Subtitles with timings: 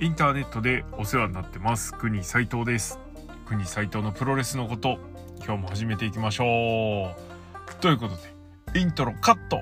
[0.00, 1.92] インターネットでお世話になってます。
[1.92, 3.00] 国斉藤です。
[3.46, 5.00] 国斉藤のプロレスのこと
[5.44, 7.74] 今日も始めていきましょう。
[7.80, 8.14] ということ
[8.72, 9.60] でイントロカット、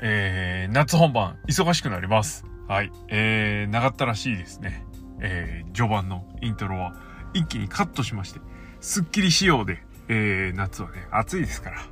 [0.00, 2.46] えー、夏本番忙しくなります。
[2.66, 2.90] はい。
[3.08, 4.82] えー、長ったらしいですね。
[5.20, 6.94] えー、序盤のイントロは
[7.34, 8.40] 一気にカットしまして
[8.80, 11.82] すっきり仕様で、えー、夏はね暑いですから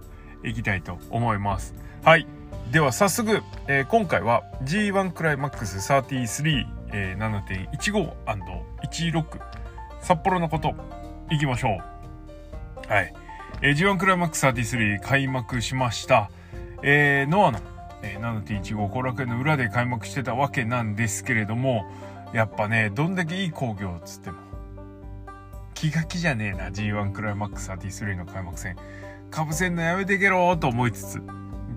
[0.42, 1.74] 行きたいと思います。
[2.02, 2.26] はい。
[2.72, 9.40] では早速、えー、今回は G1 クライマックス33、えー、7.15&16
[10.00, 10.74] 札幌のこと
[11.28, 11.78] いきましょ
[12.88, 12.92] う。
[12.92, 13.12] はい。
[13.62, 16.30] えー、G1 クライマックス33開幕しました。
[16.82, 17.58] えー、ノアの、
[18.02, 21.84] えー、7.15後楽園の裏で開幕してたわけなんですけれども、
[22.32, 24.36] やっぱね、どんだけいい工業っつっても、
[25.74, 28.76] 気が気じゃねえな、G1 クライマックス33の開幕戦。
[29.32, 31.22] かぶせんのやめてけろと思いつつ、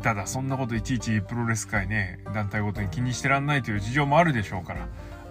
[0.03, 4.87] ただそんなこといちいちプロレス界ね、団体ごとに気にしてらんないという事情もあるでしょうから、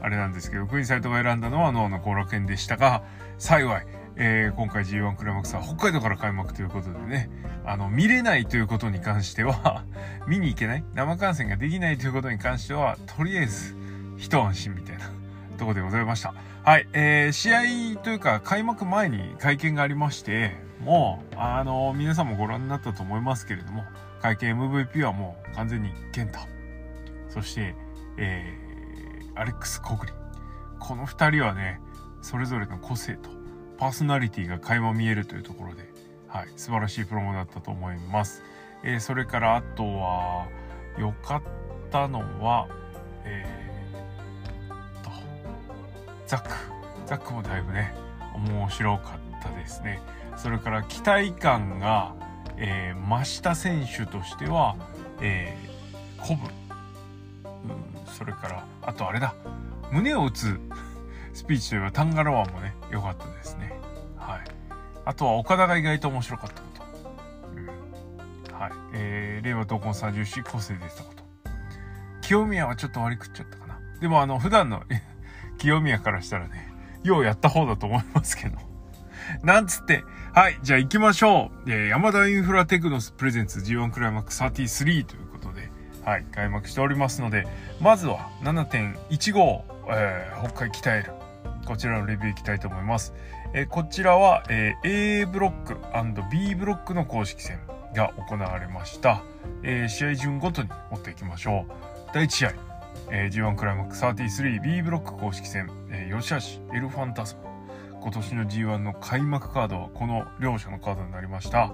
[0.06, 3.02] あれなんですけど、クイーンサイトが選んだのはノアの後楽園でしたが、
[3.38, 7.28] 幸い、えー、今回 G1 クライマックスは北海道から開幕ということでね、
[7.64, 9.84] あの、見れないということに関しては
[10.28, 13.76] 見に行けない生観戦ができないということに関しては、とりあえず、
[14.16, 15.10] 一安心みたいな
[15.58, 16.34] とこでございました。
[16.62, 20.52] はい、えー、試合というか開幕前に会見がありまして、
[20.84, 23.82] もう、あの、皆さんもご覧になったと思いますけれども、
[24.22, 26.38] 会見 MVP はもう完全に健太。
[27.28, 27.74] そして、
[28.18, 28.65] え、
[29.36, 30.12] アレックス・コグリ。
[30.78, 31.80] この二人はね、
[32.22, 33.30] それぞれの個性と
[33.78, 35.92] パーソナリティが垣間見えるというところで、
[36.28, 38.42] はい、素晴らしいプロモだったと思います。
[38.82, 40.46] えー、それからあとは、
[40.98, 41.42] 良かっ
[41.90, 42.66] たのは、
[43.24, 45.10] えー、と、
[46.26, 46.50] ザック。
[47.04, 47.94] ザックもだいぶね、
[48.34, 50.00] 面白かったですね。
[50.36, 52.14] それから期待感が、
[52.56, 54.76] えー、増した選手としては、
[55.20, 56.48] えー、コブ、
[58.16, 59.34] それからあとあれだ。
[59.92, 60.58] 胸を打つ
[61.34, 63.78] スピーチといえばタンガロワンもね良かったですね。
[64.16, 64.40] はい。
[65.04, 66.82] あとは岡田が意外と面白かったこと、
[68.52, 68.72] うん、はい。
[68.94, 71.24] えー、令和闘魂三十四個性でしたこと。
[72.22, 73.78] 清宮はちょっと割り食っちゃったかな。
[74.00, 74.82] でもあの普段の
[75.58, 78.56] 清宮からしたらねようやった方だと思いますけど。
[79.42, 81.70] なんつって、はい、じゃあ行きましょう。
[81.70, 85.25] えー、山田インフラテクノスプレゼンツ G1 クライマックス33ということで、
[86.06, 87.48] はい、開幕しておりますので、
[87.80, 91.12] まずは7.15、えー、北海鍛える。
[91.66, 93.12] こちらのレビューいきたいと思います。
[93.52, 95.74] えー、こちらは、えー、A ブロック
[96.30, 97.58] &B ブロックの公式戦
[97.92, 99.24] が行われました。
[99.64, 101.72] え、試合順ごとに持っていきましょう。
[102.14, 102.52] 第1試合、
[103.10, 107.50] え、G1 クライマックス 33B ブロック公式戦、えー、吉橋エルファンタスマ
[108.00, 111.72] 今年の G1 の開幕カードはこの両者のカードになりました。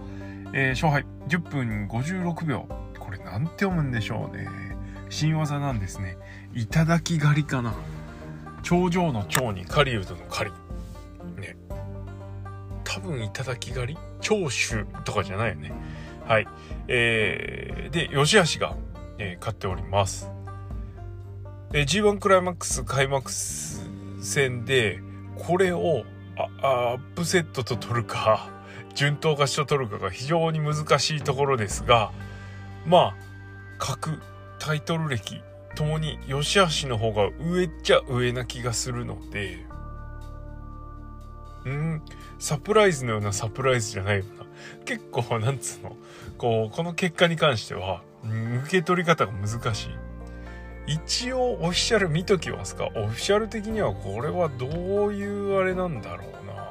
[0.54, 2.66] え、勝敗10分56秒。
[3.12, 4.48] これなんて読むんでしょうね。
[5.10, 6.16] 新技なんですね。
[6.54, 7.74] いただき狩りかな。
[8.62, 10.50] 頂上の頂に狩人の狩
[11.36, 11.40] り。
[11.42, 11.56] ね。
[12.84, 13.98] 多分いただき狩り？
[14.22, 15.72] 長州とかじゃないよね。
[16.26, 16.48] はい。
[16.88, 18.76] えー、で、吉橋が、
[19.18, 20.30] えー、勝っております。
[21.74, 25.02] え、G1 クライマックス開幕戦で、
[25.46, 26.04] これを
[26.62, 28.48] アップセットと取るか
[28.94, 32.12] 順当勝ちと取るかが非常に難しいところですが
[32.86, 33.14] まあ
[33.78, 34.20] 各
[34.58, 35.40] タイトル歴
[35.74, 39.64] ともに吉橋の方が上っちゃ上な気がするので
[41.64, 42.02] うん？
[42.38, 44.44] サプライズのようなサプライズじゃないよな。
[44.84, 45.96] 結構なんつうの？
[46.36, 48.02] こうこの結果に関しては
[48.64, 49.88] 受け取り方が難しい。
[50.88, 52.88] 一応オフィシャル見ときますか。
[52.96, 56.68] オフィシャル的にはこれはどういうあれなんだろうな。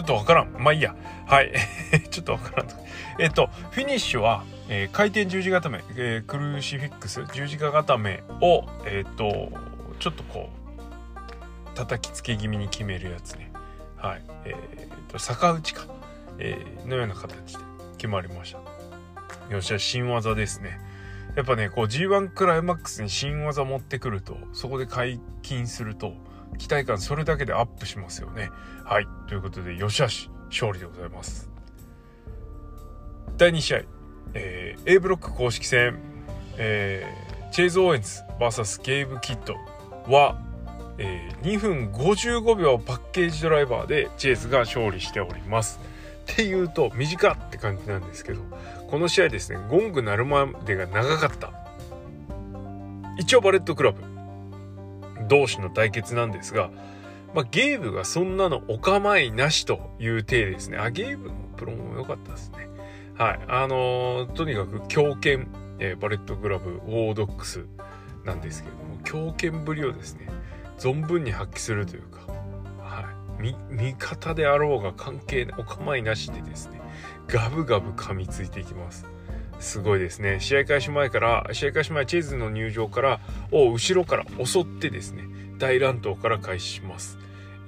[0.00, 0.52] ちょっとわからん。
[0.58, 0.94] まあいいや。
[1.26, 1.52] はい。
[2.10, 2.68] ちょっとわからん
[3.18, 9.52] えっとフィニッシュは、えー、回転十字固め、えー、クルーシフィックス十字架固めをえっ、と
[9.98, 10.48] ちょっとこ
[11.74, 13.52] う叩きつけ気味に決めるやつね。
[13.96, 14.22] はい。
[14.46, 15.86] えー、と逆打ちか、
[16.38, 16.56] え、
[16.86, 17.64] のような形で
[17.98, 18.58] 決まりました。
[19.52, 20.80] よっしゃ、新技ですね。
[21.36, 26.14] やっぱね、こう G1 クライマックスに新技持ってくると、そこで解禁すると、
[26.58, 28.50] 期待感それだけでアップしますよね。
[28.84, 29.06] はい。
[29.28, 31.50] ということで、よしあし、勝利でございます。
[33.36, 33.82] 第2試合、
[34.34, 35.98] えー、A ブロック公式戦、
[36.58, 39.54] えー、チェイズ・オーエンズ VS ゲーブ・キッド
[40.12, 40.38] は、
[40.98, 45.80] えー、2分55秒パッケージドライバーでチェイズが勝利しております。
[46.32, 48.42] っていうと短って感じなんですけど
[48.88, 51.52] この試合ですねゴング鳴るまでが長かった
[53.18, 54.02] 一応バレットクラブ
[55.30, 56.70] 同士の対決なんですが、
[57.34, 60.76] まあ、ゲーブがそんなのお構いなしという体ですね。
[60.76, 62.68] あゲーブのプロも良かったですね。
[63.16, 63.40] はい。
[63.48, 65.46] あのー、とにかく強肩
[65.80, 67.64] えー、バレットグラブウォードックス
[68.24, 70.28] なんですけれども強肩ぶりをですね
[70.78, 72.20] 存分に発揮するというか、
[72.82, 73.10] は
[73.42, 76.80] い、味方であろうが関係お構いなしでですね
[77.26, 79.06] ガブガブ噛みついていきます。
[79.60, 80.40] すごいですね。
[80.40, 83.20] 試合開始前から試合開始前チェーズの入場から
[83.52, 85.24] を後ろから襲ってですね
[85.58, 87.18] 大乱闘から開始します。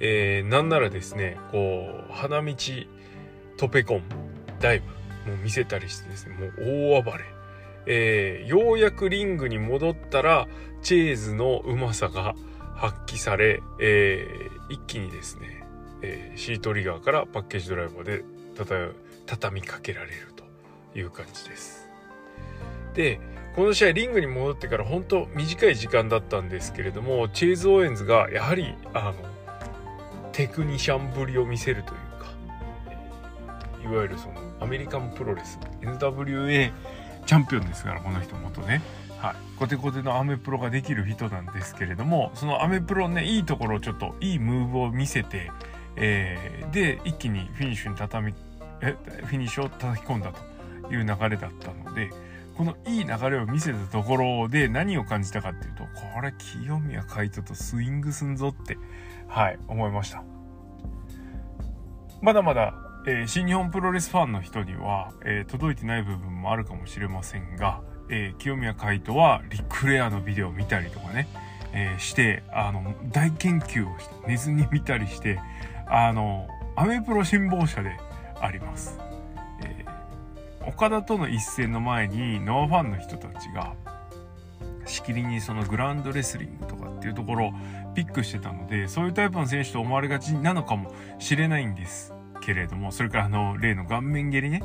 [0.00, 2.54] えー、なんならですねこう花道
[3.56, 4.02] トペコン
[4.58, 6.52] ダイブもう見せたりしてですねもう
[6.96, 7.24] 大暴れ。
[7.86, 10.48] えー、ようやくリングに戻ったら
[10.82, 12.34] チェーズのうまさが
[12.74, 15.64] 発揮され、えー、一気にですね、
[16.00, 18.24] えー、シートリガーからパッケージドライバーで
[19.26, 21.81] 畳みかけられるという感じです。
[22.94, 23.20] で
[23.54, 29.14] この試合リングに戻ってから本当短い時間だったんですけれどもチェーズ・オーエンズがやはりあの
[30.32, 32.32] テクニシャンぶりを見せるというか
[33.84, 36.72] いわゆるそのアメリカンプロレス NWA
[37.26, 38.82] チャンピオンですからこの人元ね。
[39.18, 45.52] はい、コテコテのアメプロができる人なんですけれどもそのアメプロねいいところをちょっといいムーブを見せて、
[45.94, 48.34] えー、で一気にフィニッシュに畳み
[48.80, 52.10] えフィニッシュを叩き込んだという流れだったので
[52.56, 58.78] このいい流れを見せたところで何を感じたかっていうとこれ清宮海斗とスイングすんぞって
[59.28, 60.22] はい思いました。
[62.20, 71.26] まだまだえー、新日本プロレスファンの人には、えー、届いてない部分もあるかもしれませんが、えー、清宮海斗はリックレアのビデオを見たりとかね、
[71.72, 73.96] えしてあの大研究を
[74.28, 75.40] 寝ずに見たりして
[75.88, 76.46] あの
[76.76, 77.98] アメプロ辛抱者で
[78.40, 79.00] あります、
[80.66, 83.74] 岡田との一戦の前にノアファンの人たちが
[84.86, 87.52] しきりにそのグランドレスリングとかっていうところを
[87.94, 92.12] ピックしてたのでそういうタイプの選手と思われがちなのかもしれないんです
[92.42, 94.62] けれども、それからあの、例の顔面蹴りね、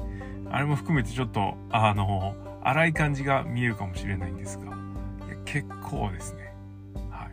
[0.52, 6.54] あれも含めてちょっと、あの、荒い感じが見えるかもしれないんですが、いや結構ですね、
[7.10, 7.32] はい。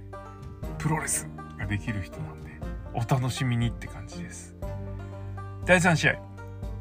[0.79, 1.29] プロレス
[1.59, 2.51] ができる人なんで、
[2.93, 4.55] お楽しみにって感じです。
[5.65, 6.23] 第3試合、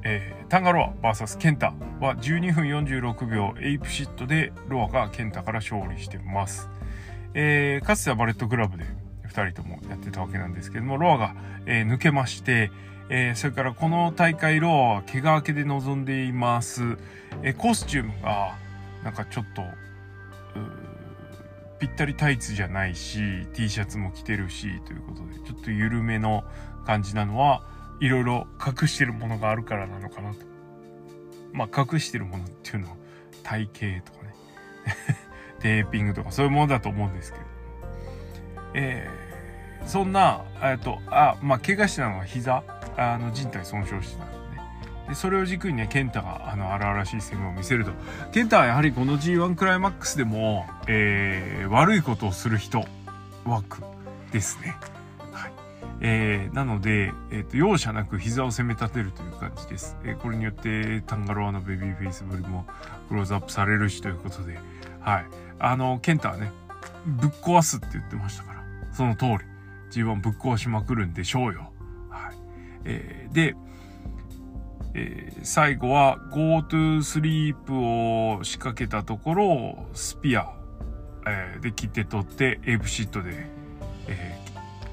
[0.06, 6.70] えー、タンガロア VS KENTA は12分46秒エイプシットでロアが KENTA から勝利してます。
[7.34, 8.86] えー、かつては BULLET CLUB で
[9.28, 11.36] 2人ともやってたわけなんですけども、ロアが、
[11.66, 12.72] えー、抜けまして、
[13.10, 16.98] えー、それからこの大会ロアは怪我明けで臨んでいます。
[17.42, 18.58] えー、コスチュームが
[19.04, 19.64] なんかちょっと
[21.80, 26.46] ぴったりタイツじゃないし T シャツも着てるしということでちょっと緩めの
[26.86, 27.62] 感じなのは
[28.04, 30.40] いろいろ隠してるものがあるからなのかなと。
[31.54, 32.98] まあ隠してるものっていうのは
[33.44, 33.70] 体
[34.02, 34.36] 型とかね
[35.62, 37.46] テーピングとかそういうものだと思うんですけど。
[38.74, 42.64] えー、そんな、えっと、あ、まあ怪我したのは膝
[42.98, 44.64] あの人体損傷してたんでね。
[45.10, 47.92] で、それを軸にね、ケンタが、あの、荒々しい攻めを見せると。
[48.34, 52.84] ケンタはやはりこの G1 クライマックスでも、えー、悪いことをする人
[53.46, 53.84] 枠
[54.32, 54.76] ですね。
[56.06, 59.98] えー、なので、え、ー、と、容赦なく膝を攻め立てるという感じです。
[60.04, 62.66] えー、これによって、タンガロアのベビーフェイスぶりも
[63.08, 64.60] クローズアップされるしということで、
[65.00, 65.26] はい。
[65.60, 66.52] あの、ケンタはね、
[67.06, 69.38] ぶっ壊すって言ってましたから、その通り、
[69.92, 71.72] G1 ぶっ壊しまくるんでしょうよ。
[72.10, 72.36] はい
[72.84, 73.56] えー、で、
[74.96, 80.54] えー、最後は GoTo Sleep を仕掛けたところをスピア、
[81.26, 83.48] えー、で切って取ってエイブシットで、
[84.08, 84.33] えー、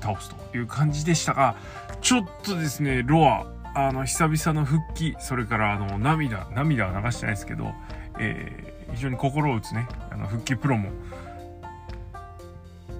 [0.00, 1.56] 倒すという感じでしたが、
[2.00, 7.72] ちょっとですね、ロア、あの、久々の復帰、それからあの、涙、涙は流してないですけど、
[8.18, 10.90] えー、非常に心を打つね、あの、復帰プロも、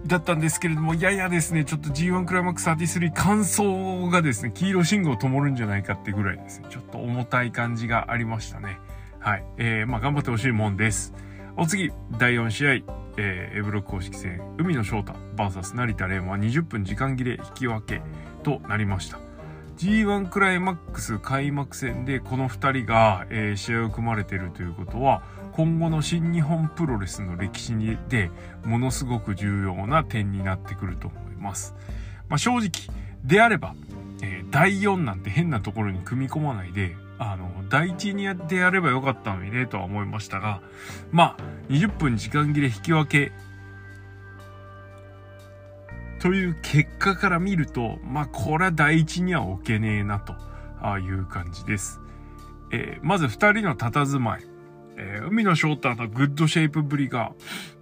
[0.06, 8.78] だったんですけれども、ややですね、ちょっと G1 クライマックス33感想がですね、黄色信号灯るんじゃないかってぐらいですね、ちょっと重たい感じがありましたね。
[9.18, 9.44] はい。
[9.58, 11.12] えー、まあ頑張ってほしいもんです。
[11.56, 12.72] お次、第4試合、
[13.16, 18.02] えー、A ブロック公式戦、海野翔太 VS 成田蓮は20分時間切れ引き分け
[18.42, 19.18] となりました。
[19.76, 28.30] G1 クライマックス開幕戦でこの2人が、えー、試合を組まれているということは、今後の新日本プロレスの歴史にで
[28.64, 31.74] ものすごく重要な点になってくると思います。
[32.28, 32.70] まあ、正直
[33.24, 33.74] であれば、
[34.22, 40.62] えー、第4なんて変なところに組み込まないで、あの、第1にやってやればよかったのにね、とは思いましたが、
[41.12, 43.32] まあ、20分時間切れ引き分け、
[46.18, 50.32] という結果から見ると、まあ、これは第1には置けねえな、と
[50.98, 52.00] いう感じです。
[52.72, 54.44] えー、まず2人の佇まい。
[54.96, 57.32] えー、海野翔太のグッドシェイプぶりが、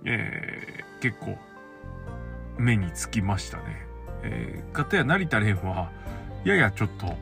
[0.04, 1.38] えー、結構
[2.59, 3.87] 目につきましたね。
[4.25, 5.92] えー、かたや成田蓮は、
[6.45, 7.16] ややちょっと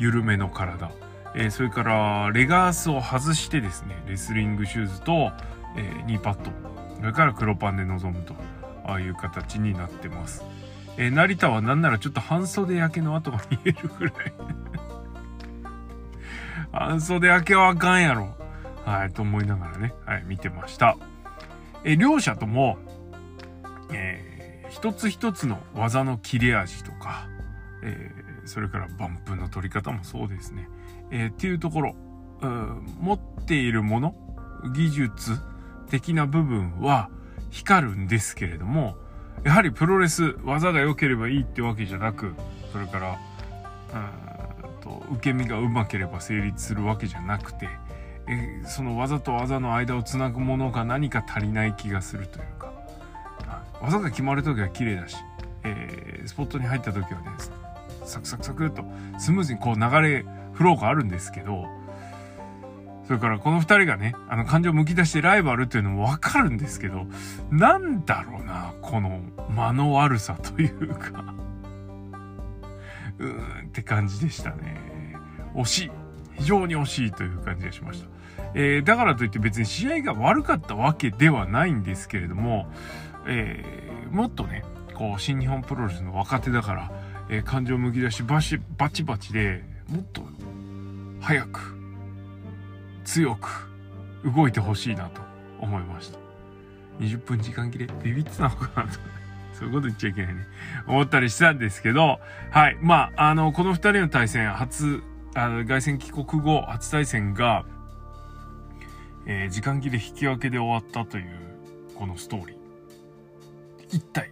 [0.00, 0.90] 緩めの体。
[1.34, 5.32] えー、それから、レガースを外してですね、レスリングシューズと、
[5.76, 6.50] えー、ニーパット
[6.96, 8.34] それから黒パンで臨むと
[8.84, 10.44] ああいう形になってます、
[10.96, 14.14] えー、成田はなんならちょっと半袖焼けの跡が見えるぐらい。
[16.72, 18.36] 半袖焼けはあかんやろ。
[18.84, 20.96] はいと思いながらね、はい、見てました。
[21.84, 22.78] え両者とも、
[23.92, 27.26] えー、一つ一つの技の切れ味とか、
[27.82, 30.68] えー、それからバンプの取り方もそうですね、
[31.10, 31.94] えー、っていうところ、
[33.00, 34.14] 持っているもの
[34.74, 35.38] 技術
[35.90, 37.10] 的な部分は
[37.50, 38.96] 光るんですけれども
[39.44, 42.34] やはりプロレス技が良ければいいってわけじゃなく
[42.72, 43.18] それから
[43.94, 47.68] うんと受け身がうまければ成立するわけじゃなくて
[48.28, 52.72] えその技と技の間をつなぐものが何か足りない気がするというか
[53.80, 55.16] 技が決まる時は綺麗だし、
[55.64, 57.26] えー、スポットに入った時はね
[58.10, 58.84] サクサクサクっと
[59.18, 61.64] スムーズにこう流れフローがあるんですけど
[63.06, 67.06] それからこの二人がねあの感情をむき出してライバルっていうのもわかるんですけど
[67.50, 71.34] なんだろうなこの間の悪さというか。
[73.18, 74.76] うーんって感じでしたね。
[75.54, 75.90] 惜しい。
[76.36, 78.08] 非常に惜しいという感じがしました。
[78.54, 82.72] えー、だからといって別に試合が悪かったわけではないんですけれども、
[83.26, 84.64] えー、もっとね、
[84.94, 86.92] こう、新日本プロレスの若手だから、
[87.30, 90.22] え、感情むき出しバシバチバチでもっと
[91.20, 91.76] 早く、
[93.04, 93.48] 強く
[94.24, 95.20] 動いてほしいなと
[95.60, 96.18] 思いました。
[96.98, 98.98] 20分時間切れビビってたのかなと。
[99.54, 100.46] そういうこと言っちゃいけないね。
[100.86, 102.18] 思ったりしたんですけど、
[102.50, 102.78] はい。
[102.80, 105.02] まあ、あの、この二人の対戦、初
[105.34, 107.64] あの、凱旋帰国後、初対戦が、
[109.26, 111.26] えー、時間切れ引き分けで終わったという、
[111.94, 112.56] このストーリー。
[113.90, 114.30] 一体、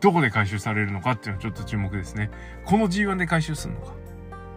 [0.00, 2.30] どこで回収されるのかっていうのはちょっと注目ですね。
[2.64, 3.92] この G1 で回収するのか。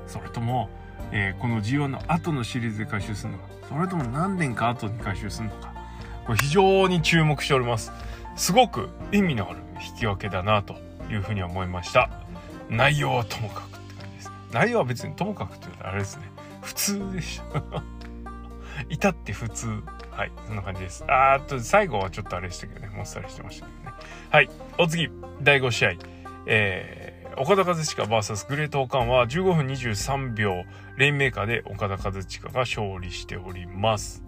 [0.08, 0.70] それとも、
[1.12, 3.46] えー、この G1 の後のシリーズで回収するのか。
[3.68, 5.74] それとも何年か後に回収するのか。
[6.26, 7.92] これ非常に注目しております。
[8.36, 10.76] すごく意味のある引き分けだなと
[11.10, 12.10] いうふうに思いました。
[12.70, 16.24] 内容はともかくって感じです内容は別にともかくというとあれですね。
[16.62, 17.64] 普通でした。
[18.90, 19.84] 至って普通。
[20.12, 21.04] はい、そんな感じです。
[21.08, 23.81] あーっと、最後はちょっとあれでしたけどね、もっさりしてましたけど。
[24.30, 25.10] はい、お次、
[25.42, 25.94] 第5試合。
[26.46, 30.64] えー、岡田和親 VS グレートオカンは15分23秒、
[30.98, 34.24] レインメーカーで岡田和親が勝利しております。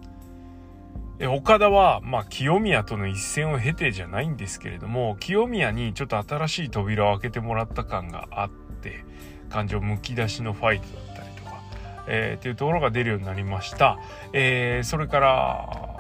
[1.20, 9.06] え岡田は、まあ、清宮との一戦を経てじゃないんですけれども、清宮にちょっと新しい扉を開けてもらった感があって、
[9.50, 11.62] 感情むき出しのファイトだったりとか、
[12.08, 14.00] えー、っていうところが出るようになりました。
[14.34, 15.93] えー、それから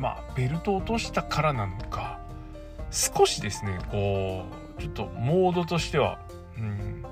[0.00, 2.20] まあベルトを落としたからなのか
[2.90, 4.46] 少しですねこ
[4.78, 6.18] うちょっとモードとしては、
[6.56, 7.04] うん、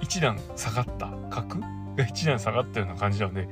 [0.00, 1.60] 一段下がった格？
[1.60, 3.48] が一段下がったような感じなので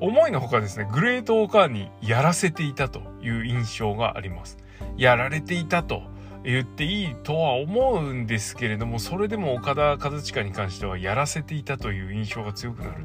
[0.00, 4.58] 思いのほかですねグレートオーカーにやらせていたという印象があります。
[4.96, 6.02] やられていたと
[6.44, 13.04] 言っていいとは思うんですけれどもそれでも岡田和親に関してはやらせていたという印象が強くなる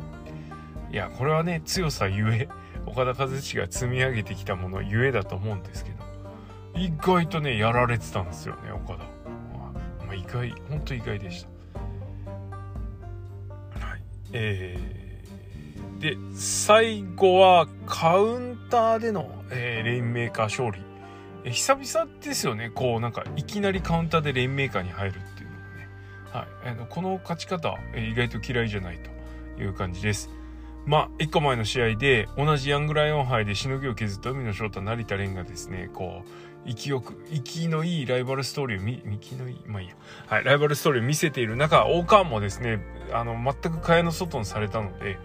[0.92, 2.50] いやこれはね強さゆえ
[2.88, 5.98] 岡田和親が積み上げてきたものゆえだと思うんですけど
[6.76, 9.04] 意外とねやられてたんですよね岡田、
[10.06, 11.50] まあ、意外本当意外でした。
[13.86, 14.02] はい。
[14.32, 20.86] えー、で最後はカウンターでの、えー、レインメーカー勝利。
[21.52, 25.90] 久々ですよねこうなんかいきなりカウンターでレインメーカーに入るっていうのがね、
[26.32, 29.00] はい、あのこの勝ち方、え意外と嫌いじゃない
[29.58, 30.37] という感じです。
[30.88, 36.30] まあ1個前の試合で同じヤングライオン杯でしのぎを削った海野翔太成田蓮がですねこう
[36.66, 39.96] 息よく息のいいライバルストーリーを見息のいいまあいいや。
[40.26, 42.82] はいライバルストーリーを見せている中王冠もですね
[43.14, 45.20] あの全く蚊帳の外にされたので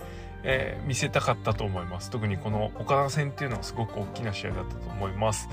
[0.45, 2.11] えー、見せたかったと思います。
[2.11, 5.49] 特にこの岡田戦っていうのはすごく大きな試合だったと思います。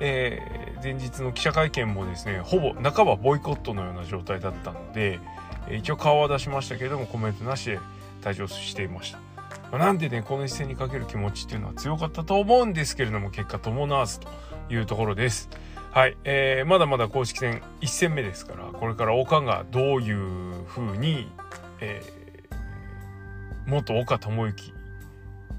[0.00, 5.20] えー、前日の記者会見もですねほぼ半ばボイコットのような状態だったので、
[5.68, 7.78] えー、一応顔は出しましたけれどもコメントなしで
[8.20, 9.18] 退場していました、
[9.78, 14.28] なんでねこの一戦にかける気持ちっていうのは強かったと思うんですけれども結果伴わずと
[14.70, 15.48] いうところです。
[15.90, 21.30] はい、えー、まだまだ公式戦1戦目ですからこれから王冠がどういう風に、
[21.80, 24.72] えー、元岡智之、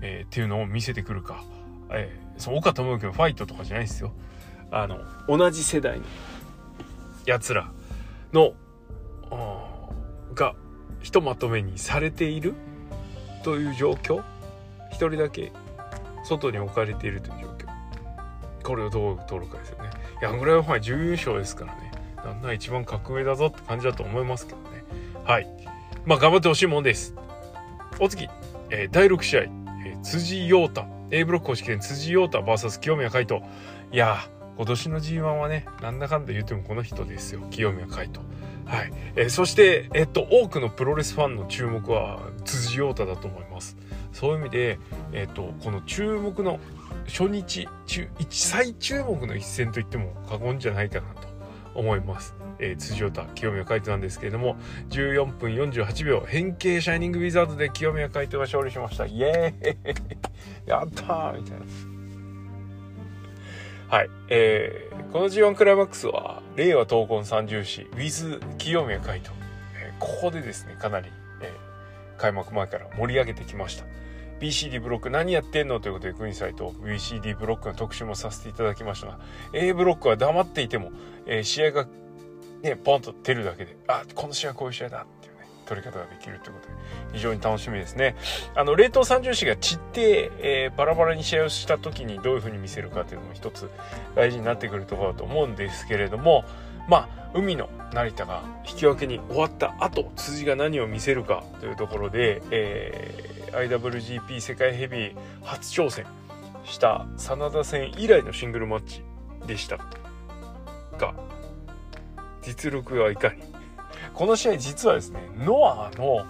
[0.01, 1.43] えー、っていうのを見せてくるか、
[1.91, 4.11] えー、その岡智之のファイトとかじゃないですよ。
[4.71, 6.05] あの同じ世代の。
[7.25, 7.71] やつら
[8.33, 8.53] の
[10.33, 10.55] が
[11.01, 12.53] ひとまとめにされている
[13.43, 14.23] という状況？
[14.89, 15.51] 一人だけ
[16.23, 17.73] 外に置かれているという状況。
[18.63, 19.89] これをどう取るかですよね。
[20.21, 21.91] ヤングライオン杯準優勝ですからね。
[22.23, 24.83] なんなら一番格上だぞって感じだと思いますけどね。
[25.25, 25.47] はい。
[26.05, 27.13] まあ頑張ってほしいもんです。
[27.99, 28.29] お次、
[28.69, 30.85] えー、第6試合、えー、辻陽太。
[31.11, 33.41] A ブロック公式戦辻陽太 VS 清宮海斗。
[33.91, 34.19] いや
[34.55, 37.41] 今年の G1 はねなんだかんだ言ってもこの人ですよ。
[37.49, 38.21] 清宮海斗。
[38.65, 43.77] はい、えー、そして、えっと、多くのプロレスファンの注目は辻陽太だと思います。
[44.11, 44.79] そういう意味で、
[45.11, 46.59] えっと、この注目の
[47.05, 51.27] 初日中最注目の一戦と言っても過言じゃないかなと
[51.75, 52.35] 思います。
[52.59, 54.55] えー、辻太清宮海斗なんですけれども
[54.89, 59.05] 14分48秒変形シャイニングウィザードで清宮海斗が勝利しました。
[59.05, 59.77] イエーイ。
[60.69, 61.92] やったーみたいな。
[63.93, 64.09] はい。
[64.27, 69.35] えー、この G1 クライマックスは令和闘魂三重士 with 清宮海斗、
[69.79, 71.11] えー、ここでですねかなり、
[71.43, 73.85] えー、開幕前から盛り上げてきました。
[74.39, 79.19] BCD ブロック何やってんのということで国際と BCD ブロックの特集もさせていただきましたが
[79.53, 80.91] A ブロックは黙っていても、
[81.27, 81.87] えー、試合が
[82.63, 85.32] ねポンと出るだけであこの試合こういう試合だっていう
[85.73, 86.73] 取り方ができるということで
[87.13, 88.15] 非常に楽しみですね。
[88.55, 93.69] あの冷凍三重視が散って、えー、バラバラに試合をした時にどういうふうに見せるかっていうのも一つ
[94.15, 96.45] 大事になってくるところだと思うんですけれども
[96.87, 106.05] まあ海の成田が引き分けに終わった後辻が何を見せるかというところで、えー IWGP 世界ヘビー初挑戦
[106.65, 109.03] した真田戦以来のシングルマッチ
[109.45, 109.77] でした。
[110.97, 111.13] が
[112.41, 113.41] 実力はいかに
[114.13, 116.25] この試合実はですねノアの、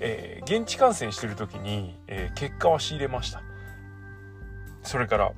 [0.00, 3.42] えー、現地観戦してる時に、えー、結果は仕入れました。
[4.82, 5.32] それから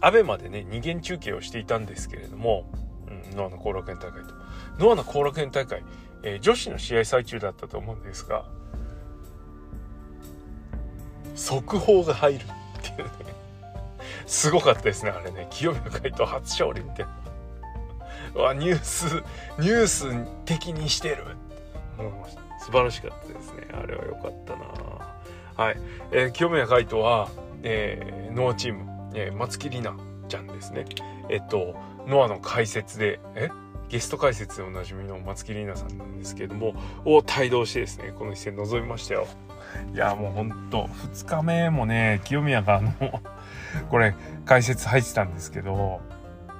[0.00, 2.70] アベまでね二元中継をしていたんですけれども、
[3.08, 4.34] うん、ノアの後楽園大会と。
[4.78, 5.82] ノアの後楽園大会、
[6.22, 8.44] えー、女子の試合最中だったと思うんですが
[11.34, 13.10] 速報が入るっていうね。
[14.26, 15.46] すごかったですねあれね。
[15.50, 17.25] 清宮海斗初勝利みたいな
[18.36, 19.22] わニュース
[19.58, 21.24] ニュース的にしてる
[21.96, 23.68] もう素晴らしかったですね。
[23.72, 24.64] あれは良かったな。
[25.54, 25.76] はい、
[26.12, 27.30] えー、清宮海斗は、
[27.62, 30.84] えー、ノアチーム、えー、松木里奈ちゃんですね。
[31.30, 31.74] えっと
[32.06, 33.48] ノアの解説でえ？
[33.88, 38.12] ゲスト解説でおなじみの松木里奈さんなんですけれどもを帯同してですね。
[38.18, 39.28] この一戦臨みましたよ。
[39.94, 42.92] いやもうほんと2日目もね清宮があの
[43.88, 46.00] これ解説入ってたんですけど、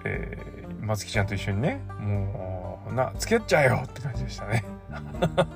[0.05, 4.65] えー、松木ちゃんと一緒にねもうな付き合っちゃえよって感じでしたね。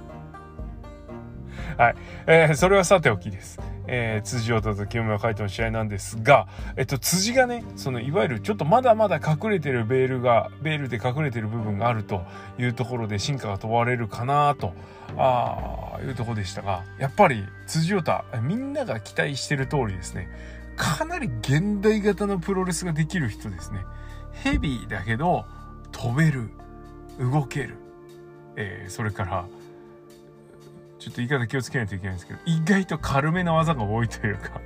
[1.77, 1.95] はい、
[2.27, 3.59] えー、それはさておきです。
[3.93, 12.23] えー、辻太と清宮海斗の試合なんですが、えっと、辻がね、そのいわゆるちょっとまだまだ隠れてるベールが、ベールで隠れてる部分があると
[12.59, 14.75] いうところで進化が問われるかなと、
[15.17, 20.29] あいうとこでしたが、やっぱり辻太、みんなが期待してる通りですね、
[20.77, 23.81] かなり現代型のプロレスができる人ですね。
[24.33, 25.45] ヘビーだけど、
[25.93, 26.51] 飛べる、
[27.19, 27.77] 動ける、
[28.57, 29.47] えー、それから、
[30.99, 34.61] ちょっと言い方気をつけないといけないんですけど、意外と軽めな技が多いというか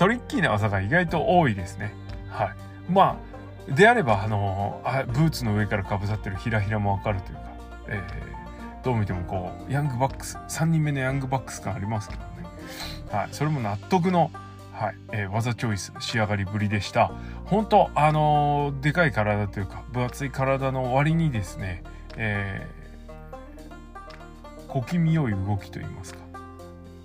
[0.00, 1.92] トリッキーな技が意外と多いですね。
[2.30, 2.56] はい。
[2.90, 3.20] ま
[3.68, 7.42] あ、であれば、あのあ、ブーツの上からかぶさってるひらひらもわかるというか、
[7.88, 12.28] えー、どう見てもこう、ヤングバックス、3人目のヤングバックス感ありますけどね。
[13.12, 13.28] はい。
[13.30, 14.30] それも納得の、
[14.80, 17.12] はい、えー、技チョイス、仕上がりぶりでした。
[17.44, 21.82] 本当あのー、でかい体というか、分厚い体の割にですね、
[22.16, 22.80] えー
[24.70, 26.20] 小気味良い動きといいますか。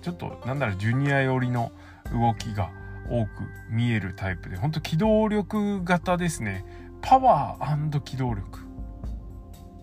[0.00, 1.72] ちょっとなんならジュニア寄りの
[2.12, 2.70] 動きが
[3.10, 3.30] 多く
[3.68, 6.64] 見えるタイプで本当機動力型ですね。
[7.02, 8.60] パワー機動力。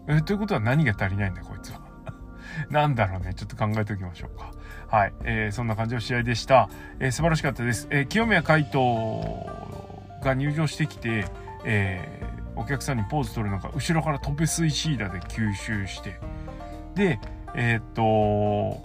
[0.08, 1.82] えということは何が足りないんだこいつは。
[2.72, 3.34] なんだろうね。
[3.34, 4.52] ちょっと考えておきましょうか。
[4.94, 8.80] はい、えー、そんな感じの試合でした、えー、素晴らしかったです、えー、清宮海斗
[10.24, 11.26] が入場してきて、
[11.66, 16.20] えー、お客さんにポーズ取るのか後ろからトペスイシーダで吸収して
[16.94, 17.20] で
[17.56, 18.84] えっ、と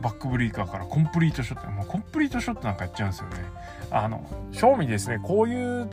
[0.00, 3.36] バックブリーカーからコンプリートショットもうコンプリートショットなんかやっちゃうんですよね。
[3.90, 5.18] あの正味ですね。
[5.20, 5.88] こういう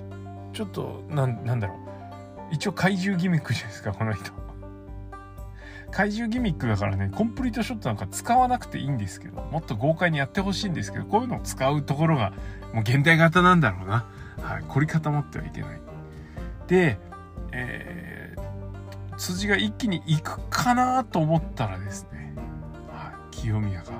[0.53, 1.77] ちょっとなんなんだろう。
[2.53, 4.48] 一応怪獣ギミックじゃないですかこの人。
[5.91, 12.33] 怪獣ギミックだからねコンプリートショットなんか使わなくていいんですけどもっと豪快にやってほしいんですけどこういうのを使うところが
[12.73, 14.05] もう現代型なんだろうな
[14.41, 15.79] はい凝り固まってはいけない
[16.67, 16.97] で
[17.51, 18.19] えー
[19.19, 22.33] 辻が一気に行くかなと思ったらですね、
[22.89, 23.91] はい、清宮が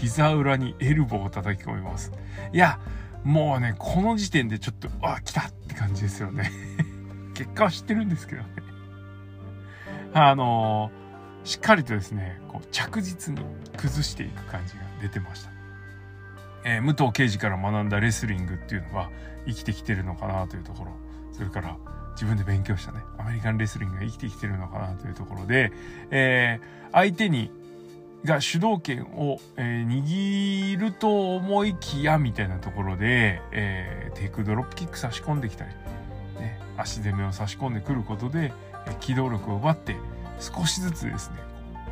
[0.00, 2.12] 膝裏にエルボーを叩き込みます。
[2.52, 2.78] いや、
[3.24, 6.50] もうね、この時点でちょっと、あ、来たって感じですよね。
[7.34, 8.48] 結果は知ってるんですけどね。
[10.12, 11.07] あのー、
[11.48, 13.40] しっかりとですね、こう着実に
[13.78, 15.50] 崩していく感じが出てました。
[16.62, 19.08] えー、武藤敬司から学んだレスリングっていうのが
[19.46, 20.92] 生きてきてるのかなというところ。
[21.32, 21.78] それから、
[22.12, 25.72] 自分で勉強したね、アメリカンレスリングが生きてきてるのかなというところで、
[26.10, 27.50] えー、相手に、
[28.26, 35.70] が主導権を、えー、握ると思いきやみたいなところで、えー、テイクドロップキック差し込んできたり、
[36.38, 38.52] ね、足攻めを差し込んでくることで、
[38.86, 39.96] え、機動力を奪って
[40.40, 41.36] 少しずつですね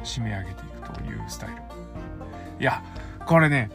[0.04, 1.56] 締め上げていくというスタイル
[2.60, 2.82] いや
[3.26, 3.70] これね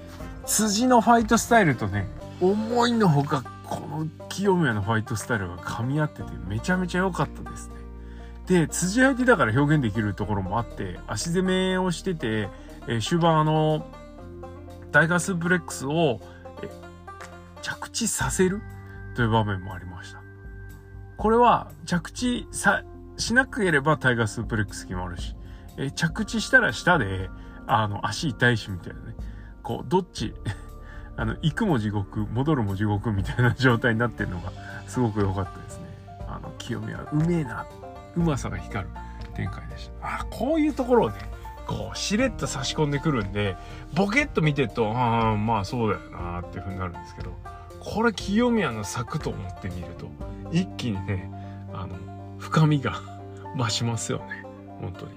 [0.46, 2.08] 辻のファイトスタイルとね
[2.40, 7.82] 思いのほかこの清宮のファイトスタイルが噛み合っててめちゃめちゃ良かったですね
[8.52, 12.50] で、辻相手だから表現できるところもあって、足攻めをしてて、
[12.88, 13.86] え、終盤あの、
[14.92, 16.20] タイガースープレックスを、
[16.62, 16.70] え
[17.62, 18.62] 着地させる
[19.16, 20.22] という場面もありました。
[21.16, 22.84] これは着地さ、
[23.22, 25.36] しなければタイガースープレックス決まるし、
[25.78, 27.30] えー、着地したら下で、
[27.68, 29.16] あの、足痛いしみたいなね。
[29.64, 30.34] こう、どっち？
[31.18, 34.52] あの、行くも地獄、戻るも地獄みたいな状態になってるのが、
[34.88, 35.86] すごく良かったですね。
[36.28, 37.66] あの、清宮、うめえな
[38.16, 38.90] うまさが光る
[39.36, 40.22] 展開でした。
[40.22, 41.18] あこういうところをね、
[41.68, 43.56] こう、しれっと差し込んでくるんで、
[43.94, 47.38] ボケっと見てると、ああ、まあそうだよなっていう風になるんですけど、
[47.80, 50.10] これ清宮の作と思ってみると、
[50.52, 51.32] 一気にね、
[51.74, 51.96] あの、
[52.40, 52.94] 深みが
[53.58, 54.46] 増しますよね。
[54.80, 55.14] 本当に。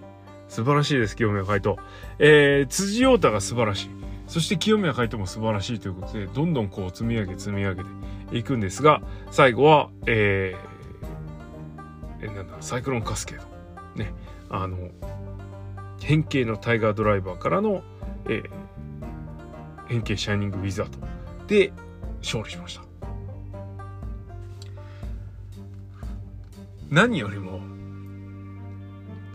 [0.48, 1.76] 素晴らしいです、清宮海斗。
[2.18, 3.90] えー、辻陽太が素晴らしい。
[4.26, 10.74] そして清宮海斗も素晴らしいということで、どんどんこう積み上げ積み上げていくんですが、最後は、えー、
[12.24, 13.44] えなんだサイクロンカスケード
[14.02, 14.12] ね
[14.48, 14.90] あの
[16.00, 17.82] 変形のタイガードライバーからの、
[18.26, 18.50] えー、
[19.88, 21.72] 変形シャイニングウィザードで
[22.20, 22.82] 勝利しました
[26.90, 27.60] 何よりも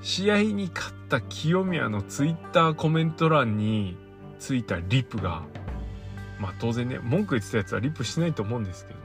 [0.01, 3.97] 試合に勝った清宮のツイッターコメント欄に
[4.39, 5.43] ついたリップが
[6.39, 8.99] まあ当然ね文句言ってたやつはリップしないと思うんですけど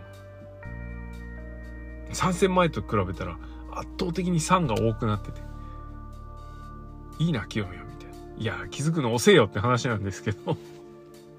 [2.13, 3.37] 参戦前と比べたら
[3.75, 5.41] 圧倒的に3が多くなってて、
[7.19, 8.17] いいな、清宮みたいな。
[8.39, 10.57] いや、気づくの遅えよって話なんですけど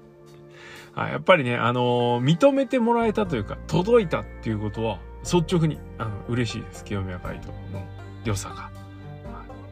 [0.94, 6.84] あやっぱりね、あのー、認めてもらえたというか、届いたっていうことは、率直に、あの、嬉しいです。
[6.84, 7.86] 清宮海斗の
[8.24, 8.75] 良さが。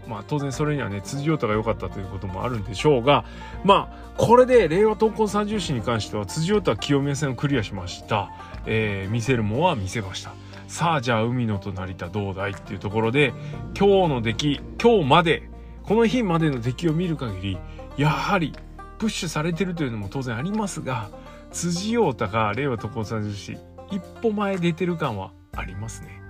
[0.08, 3.24] まあ当然それにはね、辻陽太が良かったということもあるんでしょうが、
[3.64, 8.30] まあこれで令和闘魂三重士に関しては辻陽太は清宮戦をクリアしました。
[8.66, 10.32] えー、見せるもは見せました。
[10.68, 13.32] さあじゃあ海のと成田どうだいっていうところで
[13.78, 15.48] 今日の出来今日まで
[15.82, 17.58] この日までの出来を見る限り
[17.96, 18.54] やはり
[18.98, 21.10] プッシュされてるというのも当然ありますが
[21.52, 23.58] 辻陽太が令和特攻三十士
[23.90, 26.20] 一歩前出てる感はありますね。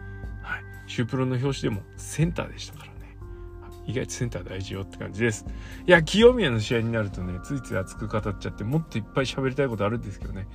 [0.42, 0.62] はい。
[0.86, 2.93] シュープロの表紙でもセンターでしたから。
[3.86, 5.46] 意外とセンター大事よって感じです。
[5.86, 10.46] いや、清宮の試合になるとね、ついつい熱く語っちゃってもっといっぱい喋りたいことあるんですけどね。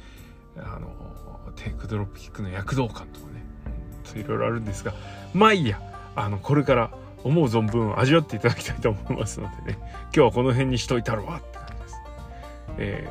[0.57, 3.39] あの、テイクドロップキックの躍動感とかね。
[4.17, 4.93] いろいろあるんですが
[5.33, 5.81] まあいいや
[6.15, 6.91] あのこれから
[7.23, 11.95] 思う存分味わっていただきたいと思いますのでね今日はこの辺にしといたろわって感じです。
[12.77, 13.09] え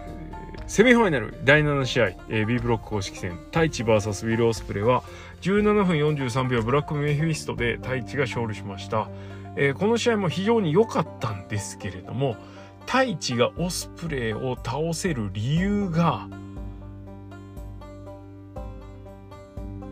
[0.57, 5.03] ー、セミファイナル第7試合、えー、B ブロック公式戦太一 VS ウィル・オスプレイは
[5.43, 9.09] 17分43秒ブラックメフィストで太一が勝利しました、
[9.61, 12.37] えー、この試合も非常に良かったんですけれども
[12.87, 16.29] 太一がオスプレイを倒せる理由が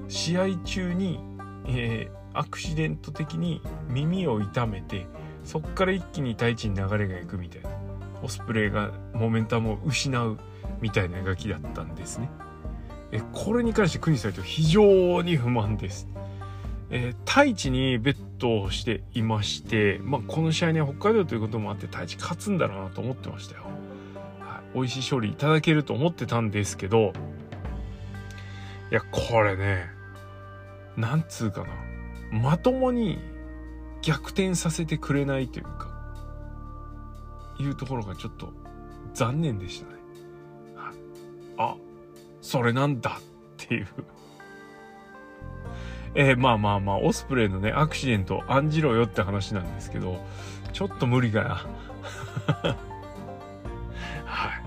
[0.08, 1.18] 試合中に、
[1.66, 5.06] えー、アクシデント的に耳を痛めて
[5.44, 7.70] そこから一気に大地に流れがいくみたいな
[8.22, 10.38] オスプレイがモメンタムを失う
[10.80, 12.30] みたいな描きだったんですね。
[13.12, 16.08] えこれに関して国サイト非常に不満です。
[16.90, 23.62] えー、太一にベットしていまして、まあ、この試合ね北海道ということもあって太一勝つんだろうなと思ってましたよ。
[24.40, 27.12] はい、美味しい勝利いただけると思ってたんですけど
[28.90, 29.86] いやこれね
[30.96, 31.68] なんつうかな
[32.30, 33.18] まともに
[34.02, 35.96] 逆転させてくれないというか
[37.58, 38.52] いうところがちょっと
[39.14, 39.92] 残念でしたね。
[40.76, 40.94] はい
[41.58, 41.76] あ
[42.40, 43.22] それなんだっ
[43.56, 43.88] ていう
[46.16, 50.24] えー、まあまあまあオスプレイのねアクシデント案じろよって話なんですけど
[50.72, 51.66] ちょっと無理かな。
[54.24, 54.66] はい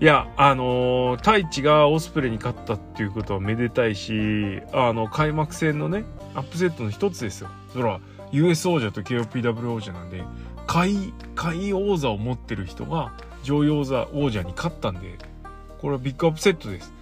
[0.00, 6.04] いや、あのー、太一がオスプレイに勝ったっていうことはめでたいし、あの、開幕戦のね、
[6.34, 7.50] アップセットの一つですよ。
[7.74, 8.00] そら、
[8.32, 10.24] US 王者と KOPW 王者なんで、
[10.66, 15.18] 下位、下位王座を持ってる人が上位王座、王者に勝ったんで、
[15.82, 16.94] これはビッグアップセットです。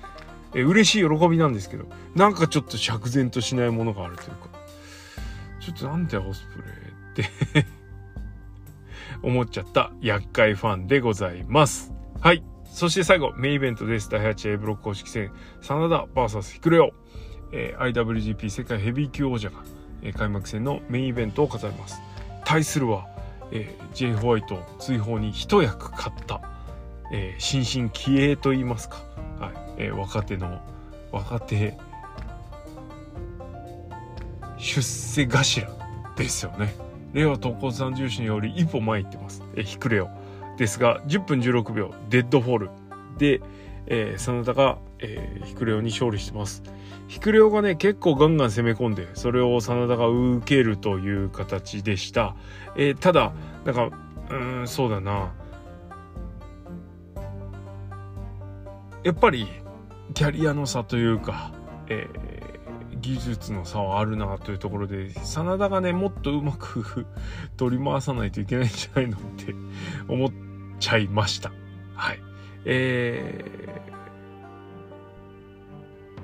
[0.54, 4.48] え、嬉しい喜びなんですけど、なんかちょっと釈然としないものがあるというか、
[5.61, 7.66] ちょっとなんだよ、オスプレイって
[9.22, 11.92] 思っちゃった厄介ファンでございます。
[12.20, 12.42] はい。
[12.64, 14.11] そして最後、メインイベントです。
[14.11, 15.32] 第 8A ブロック公式戦、
[15.62, 16.92] 真田 VS ヒクレオ。
[17.52, 19.56] えー、IWGP 世界ヘビー級王者が、
[20.02, 22.00] えー、開幕戦のメインイベントを飾ります。
[22.44, 23.06] 対するは、
[23.50, 26.40] えー、ジェイ・ホワイト追放に一役買った、
[27.12, 29.02] えー、新進気鋭といいますか、
[29.78, 30.60] えー、若手の
[31.12, 31.78] 若手
[34.58, 35.66] 出世頭
[36.16, 36.74] ですよね。
[37.12, 39.42] 令和闘魂三銃士より一歩前行ってます。
[39.56, 40.08] えヒクレオ。
[40.58, 42.70] ですが、10分16秒、デッドフォール
[43.16, 43.40] で、
[43.86, 46.62] えー、真田が、えー、ヒクレオに勝利してます。
[47.06, 52.34] ヒクレオがね、結構ガンガン攻め込んで、それを真田が受けるという形でした。
[52.76, 53.32] えー、ただ、
[53.64, 53.90] なんか、
[54.30, 55.32] うん、そうだな。
[59.04, 59.46] やっぱり、
[60.14, 61.53] キャリアの差というか、
[61.88, 67.07] えー、技術の差はあるなというところで、真田がね、もっとうまく
[67.57, 69.55] 取り回さないといけないんじゃないのって
[70.09, 70.31] 思っ
[70.81, 71.53] ちゃいました。
[71.94, 72.21] はい。
[72.64, 73.83] え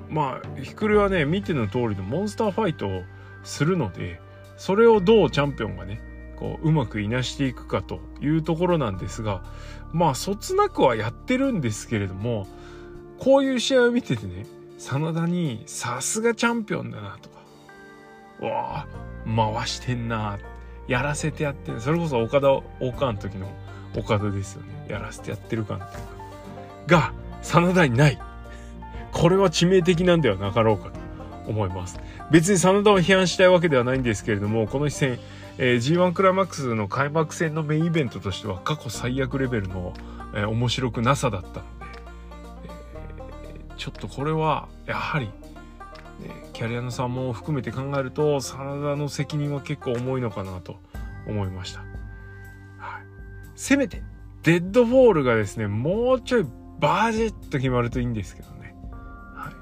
[0.09, 3.03] ー、まあ、ヒクルはね、見ての通りのモンスターファイトを
[3.43, 4.19] するので、
[4.57, 6.01] それをどうチャンピオンがね、
[6.37, 9.43] こう、うまくいなしていくかというところなんですが、
[9.93, 12.47] まあ、そつなくはやってるんですけれども、
[13.19, 14.45] こういう試合を見ててね、
[14.77, 20.37] 真田にさすがチャンピオンだなとか、わあ、回してんな
[20.87, 23.49] やらせてやってそれこそ岡田、岡の時の
[23.97, 24.87] 岡田ですよね。
[24.89, 26.03] やらせてやってる感っていう
[26.87, 27.09] か。
[27.09, 28.19] が、真田にない。
[29.11, 30.99] これは致命的なんではなかろうかと
[31.49, 31.99] 思います。
[32.31, 35.19] 別に真田を批判したいわけではないんですけれども、この一戦、
[35.57, 39.93] えー、G1 クライマックスの開幕戦のメインイベントとしては過去最悪レベルの、
[40.33, 41.65] えー、面白くなさだったの、
[43.77, 45.29] ちょっとこれはやはり、
[46.53, 50.77] キャリアの差も含めて考えると真田の責任は結構重いのかなと
[51.27, 51.83] 思いました。
[53.55, 54.03] せめて、
[54.43, 56.45] デッドフォールがですね、もうちょい
[56.79, 58.75] バージェット決まるといいんですけどね。
[59.33, 59.53] はい。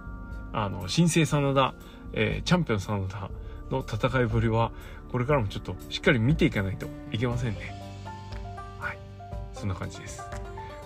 [0.52, 1.76] あの、新生真田、
[2.13, 3.30] えー、チャンピオン真田
[3.69, 4.71] の戦いぶりは、
[5.12, 7.80] これからもちょっとしっかり見ていかないといけませんね。
[8.80, 8.97] はい。
[9.54, 10.23] そんな感じです。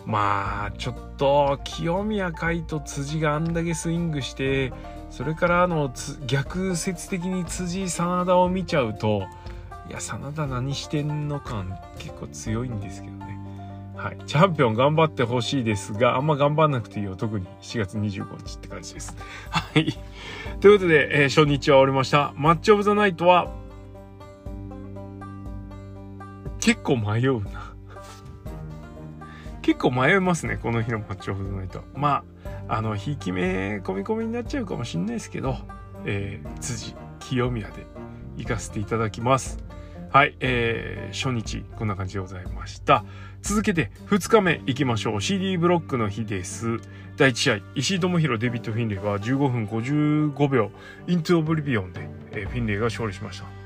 [0.07, 4.71] まあ、ちょっと、清宮海と辻があんだけスイングして、
[5.09, 5.91] それからあの、
[6.25, 9.23] 逆説的に辻真田を見ちゃうと、
[9.89, 13.37] いや、真田何してんの感結構強いんですけどね。
[13.97, 14.17] はい。
[14.25, 17.17] チャンピオン頑張ってほしいですが、あんま頑張んなくていいよ。
[17.17, 19.13] 特に7月25日って感じです。
[19.49, 19.99] はい。
[20.61, 22.31] ということで、えー、初日は終わりました。
[22.37, 23.51] マッチオブザナイトは、
[26.61, 27.66] 結構迷うな。
[29.67, 30.55] 結構迷いますね。
[30.55, 31.83] この日のマッチオブザナイト。
[31.93, 32.23] ま
[32.69, 35.57] あ、あの、ひいき目、込み込みになっちゃうかもしんないですけど、
[36.05, 37.85] えー、辻、清宮で
[38.37, 39.57] 行かせていただきます。
[40.09, 43.03] はい、えー、初日、こんな感じでございました。
[43.41, 45.21] 続けて、2日目行きましょう。
[45.21, 46.77] CD ブロックの日です。
[47.17, 50.71] 第1試合、石井智宏、デビッド・フィンレイは15分55秒、
[51.07, 53.56] イントゥ・オブリビオンで、えー、フィンレイが勝利しました。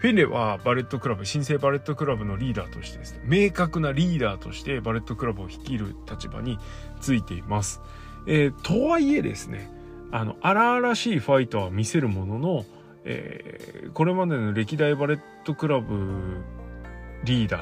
[0.00, 6.58] フィンレはバレットクラブ、新生バレットクラブのリーダーとしてですね、明確なリーダーとしてバレットクラブを率いる立場に
[7.02, 7.82] ついています。
[8.26, 9.70] えー、とはいえですね、
[10.10, 12.64] あの、荒々しいファイトは見せるものの、
[13.04, 15.92] えー、これまでの歴代バレットクラブ
[17.24, 17.60] リーダー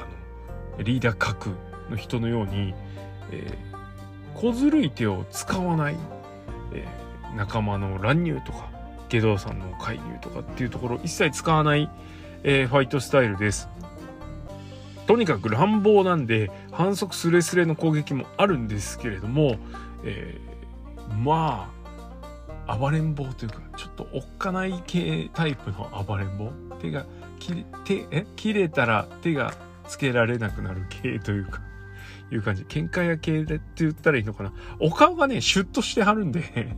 [0.77, 1.49] のリーダー格
[1.89, 2.73] の人のように、
[3.31, 5.97] えー、小ずるい手を使わない、
[6.73, 8.69] えー、仲間の乱入とか
[9.09, 11.89] 下道さんの介入とかっていうところを一切使わない、
[12.43, 13.69] えー、ファイトスタイルです。
[15.07, 19.57] とにかく乱暴なんで反則スレスレの攻撃もあるんですけれども、
[20.03, 21.73] えー、ま
[22.67, 26.51] あ暴れん坊というかちょっとおっかない系タイプの暴れん坊？
[26.79, 27.07] 手が
[27.39, 28.27] 切れ手え？
[28.35, 29.55] 切れたら手が
[29.87, 31.61] つけられなくなる系というか
[32.31, 32.63] いう感じ。
[32.65, 34.53] 喧嘩屋系でって言ったらいいのかな。
[34.79, 36.75] お顔がねシュッとしてはるんで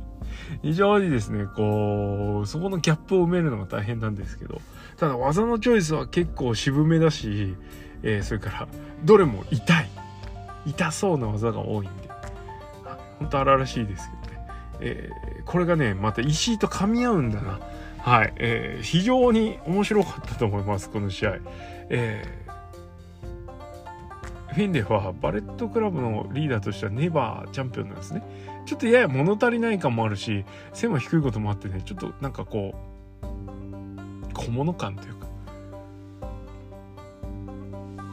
[0.62, 4.62] 非常にですねこうそこのギャップを埋めるのが大変なんですけど。
[4.96, 7.56] ただ技のチョイスは結構渋めだし、
[8.02, 8.68] えー、それから
[9.04, 9.88] どれも痛い。
[10.66, 12.08] 痛そうな技が多いんで。
[13.18, 14.46] 本当荒々しいですけどね。
[14.80, 17.60] えー、これがねまた石井と噛み合うんだな。
[17.98, 21.38] はい、えー、非常に面白かったと思いますこの試合、
[21.88, 28.22] えー、フィンレイはバレットクラブのリーダーとしてはネバーチャンピオンなんですね。
[28.66, 32.74] ちょっとやや物足りない感もあるし背も低いこともあってねちょっとなんかこ
[33.22, 33.63] う
[34.34, 35.26] 小物感というか。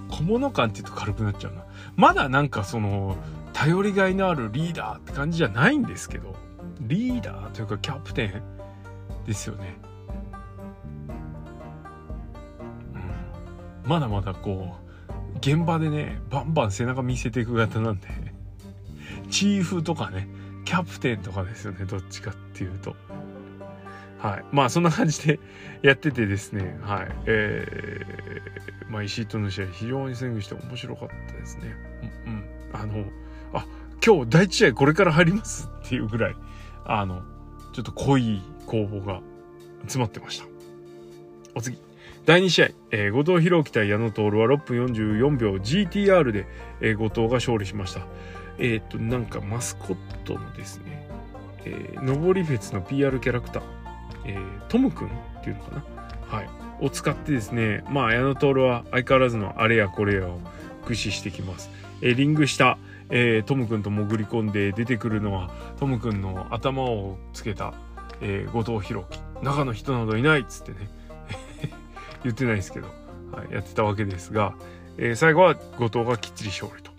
[0.09, 1.65] 小物感って言うと軽くなっちゃうな。
[1.95, 3.17] まだなんかその
[3.53, 6.35] 頼りがいのあるリーダーって感じじゃないんですけど。
[6.81, 8.43] リーダーというかキャプテン
[9.25, 9.75] ですよね。
[13.83, 14.75] うん、まだまだこ
[15.33, 18.07] う現場でねバンバン背中見せていく型なんで。
[19.29, 20.27] チーフとかね
[20.65, 22.95] キャプテンとかですよねどっちかっていうと。
[24.21, 24.45] はい。
[24.51, 25.39] まあそんな感じで
[25.81, 27.07] やっててですね、はい。
[27.25, 31.75] えー、まあ石井との試合非常にスイングして面白かったですね。
[32.27, 32.43] うん、うん。
[32.73, 33.05] あの、
[33.53, 33.65] あ、
[34.05, 36.35] 今日第一試合これから入りますっていうぐらい、
[36.85, 37.23] あの、
[37.73, 39.21] ちょっと濃い攻防が
[39.81, 40.45] 詰まってました。
[41.55, 41.77] お次。
[42.25, 46.45] 第2試合、えー、後藤弘樹対矢野徹は6分44秒 GTR で、
[46.79, 48.05] えー、後藤が勝利しました。
[48.59, 51.07] えっ、と、なんかマスコットのですね、
[51.65, 53.63] えー、登りフェツの PR キャラクター、
[54.25, 55.11] えー、トムくんっ
[55.43, 55.83] ていうのかな？
[56.37, 56.49] はい。
[56.81, 60.39] を使ってですね、まあ、矢野徹は相変わらずのあれやこれやを
[60.81, 61.69] 駆使してきます。
[62.01, 62.77] えー、リング下、
[63.09, 67.73] えー、トムくんと潜り込んで出てくるのは、トムくんの頭をつけた、
[68.21, 69.19] えー、後藤弘樹。
[69.43, 70.89] 中の人などいないっつってね、
[72.23, 72.87] 言ってないですけど、
[73.31, 74.55] はい、やってたわけですが、
[74.97, 76.91] えー、最後は後藤がきっちり勝利と。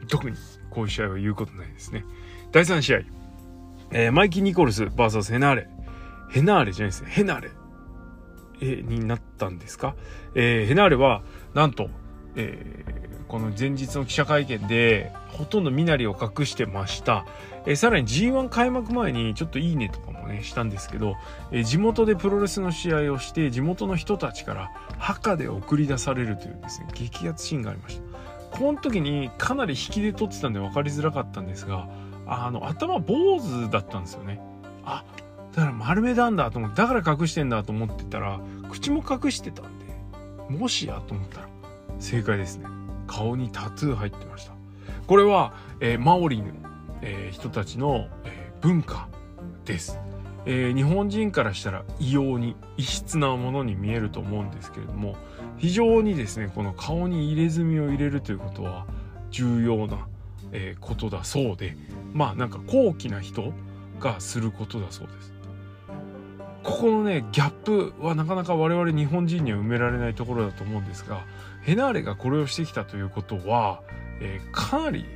[0.00, 0.06] うん。
[0.06, 0.36] 特に
[0.70, 2.04] こういう試合は言うことないですね。
[2.52, 3.00] 第3試合、
[3.92, 5.68] えー、マイキー・ニコルス VS ヘナーレ。
[6.30, 7.10] ヘナーレじゃないですね。
[7.10, 7.50] ヘナーレ。
[8.62, 9.96] え、になったんですか？
[10.34, 11.22] えー、ヘナーレは、
[11.54, 11.88] なんと、
[12.36, 17.26] えー、この前日の記者会見で、ほとんど身なりを隠してました。
[17.66, 21.16] えー、さらに G1 開幕前にちょっといいねとかもね、したんですけど、
[21.50, 28.56] えー、地元でプロレスの試合をして、地元の人たちから墓で送り出されるというですね、激アツシーンがありました。
[28.56, 31.88] この時にかなり引きで撮ってたんで分かりづらかったんですが、
[32.32, 34.40] あの、頭坊主だったんですよね。
[34.84, 35.04] あ、
[35.52, 38.40] だから丸めたんだと思って、だから隠してんだと思ってたら、
[38.70, 39.86] 口も隠してたんで、
[40.48, 41.48] もしやと思ったら、
[41.98, 42.66] 正解ですね。
[43.08, 44.52] 顔にタトゥー入ってました。
[45.08, 46.52] これは、えー、マオリの、
[47.02, 49.08] えー、人たちの、えー、文化
[49.64, 49.98] です。
[50.46, 55.16] えー、日本人からしたら異様に異質なものに見えると思うんですけれども
[55.58, 58.86] 非常にですねこの顔に入れ墨を入れるということは
[59.30, 60.08] 重要な、
[60.52, 61.76] えー、ことだそうで
[62.12, 63.52] まあなんか高貴な人
[64.00, 65.32] がすることだそうです。
[66.62, 71.24] ここのねギャップはなかなか我々日本人には埋められないところだと思うんですが
[71.62, 73.82] ヘナーレがこれをしてきたということは、
[74.20, 75.06] えー、かなり、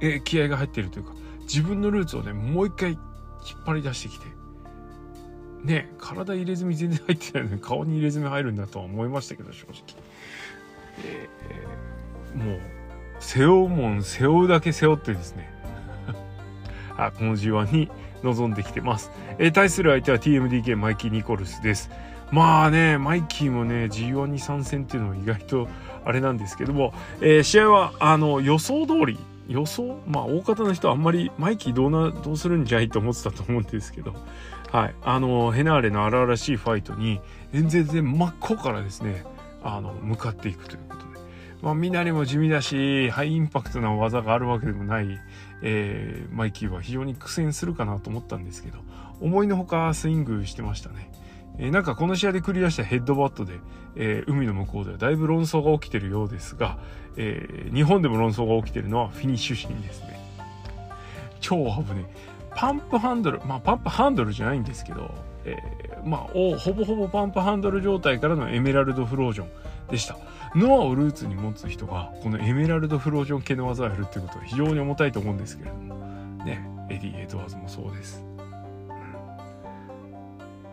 [0.00, 2.98] えー、気合が入っているというか自分のルーツをねもう一回引っ
[3.64, 4.26] 張り出してきて
[5.64, 9.74] ね体入れ墨全然入ってないのに顔に入れ墨入るんだとは思いましたけど正直、
[11.04, 12.60] えー、もう
[13.20, 15.50] 背負うもん背負うだけ背負ってですね。
[16.96, 17.90] あこの G1 に
[18.22, 21.90] 臨んできてます、えー、対する相手は TMDK マイキー・ニコルスです。
[22.30, 25.68] まあねマイキーもね G1 に参戦っていうのは意外と
[26.04, 34.14] あれなんですけども、えー、試合はあの予想通り予想まあ大方の人はあんまりマイキーどうなどうするんじゃいと思ってたと思うんですけど。
[34.72, 34.94] はい。
[35.02, 37.20] あのヘナーレの荒々しいファイトに
[37.52, 39.24] 全然真っ向からですね
[39.62, 41.05] あの向かっていくということ。
[41.66, 45.18] まあみなりも地味だしハイインパクトな技があるわけでもない、
[45.62, 48.78] えー、マイキーは非常に苦戦するかなと思ったんですけど
[49.20, 51.10] 思いのほかスイングしてましたね。
[51.58, 53.54] えー、なんかこの試合で繰り出したヘッドバットで、
[53.96, 56.78] えー、海の向こうではだいぶ論争が起きてるようですが、
[57.16, 60.20] えー、日本でも論争が起きてるのはフィニッシュシーンですね。
[61.40, 62.06] 超危ね
[62.54, 65.10] パンプハンドル、まあパンプハンドルじゃないんですけど、
[65.44, 69.48] えー、まあほぼほぼパンプハンドル状態からのエメラルドフロージョン。
[69.90, 70.16] でした。
[70.54, 75.94] ノアをルーツに持つ人がこのエメラルドフロージョン系の技をやるっていうことは非常に重たいと思うんですけれども
[76.44, 78.24] ねエディ・エドワーズもそうです。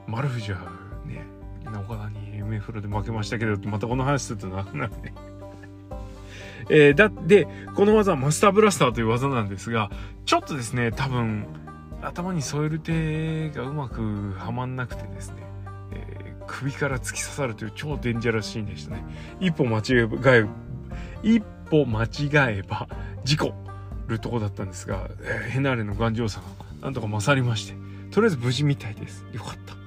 [0.07, 0.59] 丸藤は
[1.05, 1.25] ね
[1.65, 5.13] 岡田に MF ロで負けましたけどまたこの話するとなくなるね
[6.69, 9.91] えー、だでこの技はマスターブラスターという技なんですが
[10.25, 11.45] ちょっとですね多分
[12.01, 15.43] 頭に添える手がうまくはまんなくてですね、
[16.47, 19.03] 首から突き刺さるという超デンジャラスシーンでしたね
[19.39, 20.45] 一歩間違え
[21.23, 22.87] 一歩間違えば
[23.23, 23.53] 事故
[24.07, 26.47] るとこだったんですが、えー、ヘナーレの頑丈さが
[26.81, 27.73] なんとか勝りまして
[28.11, 29.83] とりあえず無事みたいですよかった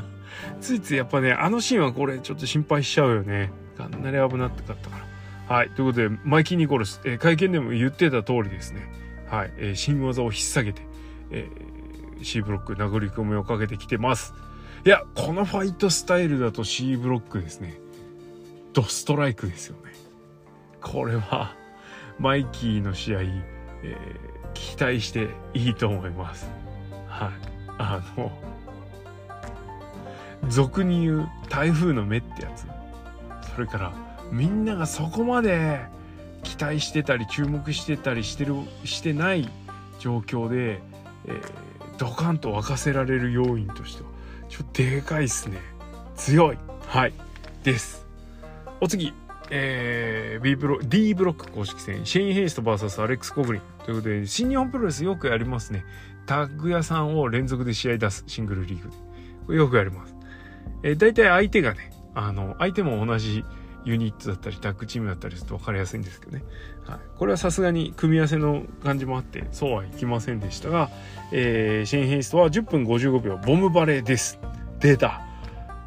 [0.60, 3.50] ついついやっぱね、あのシーンはこれちょっと心配しちゃうよね。
[3.76, 4.96] かなり危なかったか
[5.48, 5.56] ら。
[5.56, 5.70] はい。
[5.70, 8.90] ということで、マイキー・ニコルス、えー、会見でも言ってた通りですね。
[9.28, 9.52] はい。
[9.56, 10.82] えー、新技を引っ提げて、
[11.30, 14.34] えー、C ブロック殴り込みをかけてきてます。
[14.84, 17.74] いや、このファイトスタイルだと C ブロックですね。
[18.72, 19.92] ドストライクですよね。
[20.80, 21.54] これは、
[22.18, 26.50] マイキーの試合、えー、期待していいと思います。
[27.08, 27.30] はい。
[27.78, 28.30] あの、
[30.48, 32.66] 俗に言う台風の目ってやつ
[33.54, 33.92] それから
[34.30, 35.80] みんながそこまで
[36.42, 38.54] 期待してたり注目してたりしてる
[38.84, 39.48] してない
[39.98, 40.82] 状況で、
[41.26, 44.08] えー、ドカンと沸かせられる要因としては
[44.54, 45.58] ちょでかいっすね
[46.14, 47.12] 強いはい
[47.64, 48.06] です
[48.80, 49.12] お次
[49.50, 53.62] えー、B ブロ D ブロック公式戦、シェイン・ヘイスト VS アレックス・コグリン。
[53.84, 55.84] ということで、新日本プロレスよくやりますね。
[56.24, 58.90] タッグ屋さんを連続で試合出すシングルリーグ
[59.52, 59.56] で。
[59.56, 60.16] よくやります。
[60.82, 63.44] えー、大体相手がね、あの、相手も同じ
[63.84, 66.44] ユニットだったり、タッグチームだったりすると分かりやすいんですけどね。
[66.84, 66.98] はい。
[67.18, 70.90] これはさすがに組み合わせの感じもあって、そうはいきませんでしたが、
[71.32, 74.38] えー、シェイン・ヘイストは10分55秒、ボムバレーです。
[74.80, 75.22] 出た。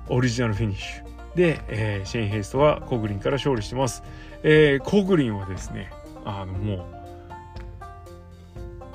[0.09, 1.35] オリジナルフィニッシュ。
[1.35, 4.03] で、えー、シェイン・ヘイストはコグリンから勝利してます。
[4.43, 5.91] えー、コグリンはですね、
[6.25, 6.97] あのもう、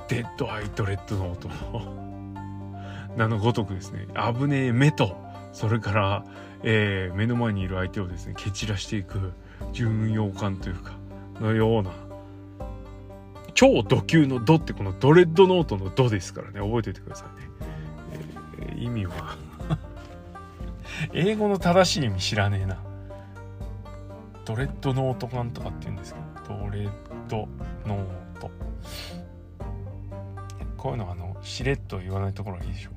[0.09, 5.17] デッドアイドレッドノートの 名のごとくですね、危ねえ目と、
[5.53, 6.25] それから、
[6.63, 9.33] えー、目の前にいる相手をですね、蹴散らしていく
[9.73, 10.93] 巡洋艦というか、
[11.41, 11.91] のような、
[13.55, 17.49] 超ド級のドってこのドレッドノートのドですからね、覚えておいてくださいね。
[18.61, 19.37] えー、意味は
[21.13, 22.79] 英語の正しい意味知らねえな。
[24.45, 26.91] ドレッドノート缶とかって言うんですけど、ドレッ
[27.29, 27.49] ド
[27.87, 28.51] ノート。
[30.77, 32.93] こういうのはあの、しれっと言わないところがいいでしょう。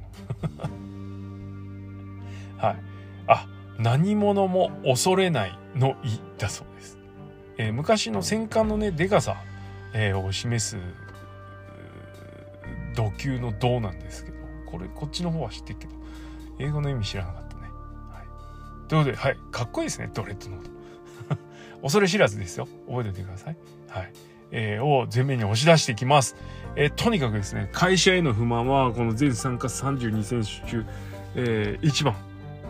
[2.58, 2.78] はい。
[3.28, 3.48] あ、
[3.80, 6.98] 何者も恐れないの意だそうです。
[7.58, 9.38] えー、昔の戦艦のね、でかさ、
[9.94, 10.78] えー、を示す、
[12.96, 15.94] 土級の銅なんですけど、これ、こっちの方は知ってるけど、
[16.60, 17.62] 英語の意味知らなかったね。
[18.12, 18.88] はい。
[18.88, 20.72] ということで、はい、かっこいいですね、ドレッドノート。
[21.84, 22.68] 恐れ知らずですよ。
[22.88, 23.58] 覚えておいてください。
[23.90, 24.12] はい。
[24.52, 26.36] えー、を前面に押し出していきます。
[26.76, 30.86] えー、とにかくですね、会社への不満は、この全参加32選手中、
[31.36, 32.16] えー、1番、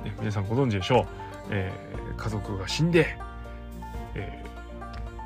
[0.05, 1.05] ね、皆さんご存知でしょう。
[1.49, 3.17] えー、家族が死んで、
[4.13, 4.45] え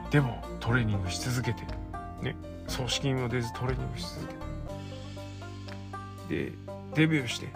[0.09, 1.63] ー、でもトレーニングし続けて、
[2.21, 2.35] ね、
[2.67, 4.33] 葬式にも出ずトレーニングし続け
[6.35, 6.53] て、で、
[6.95, 7.47] デビューして、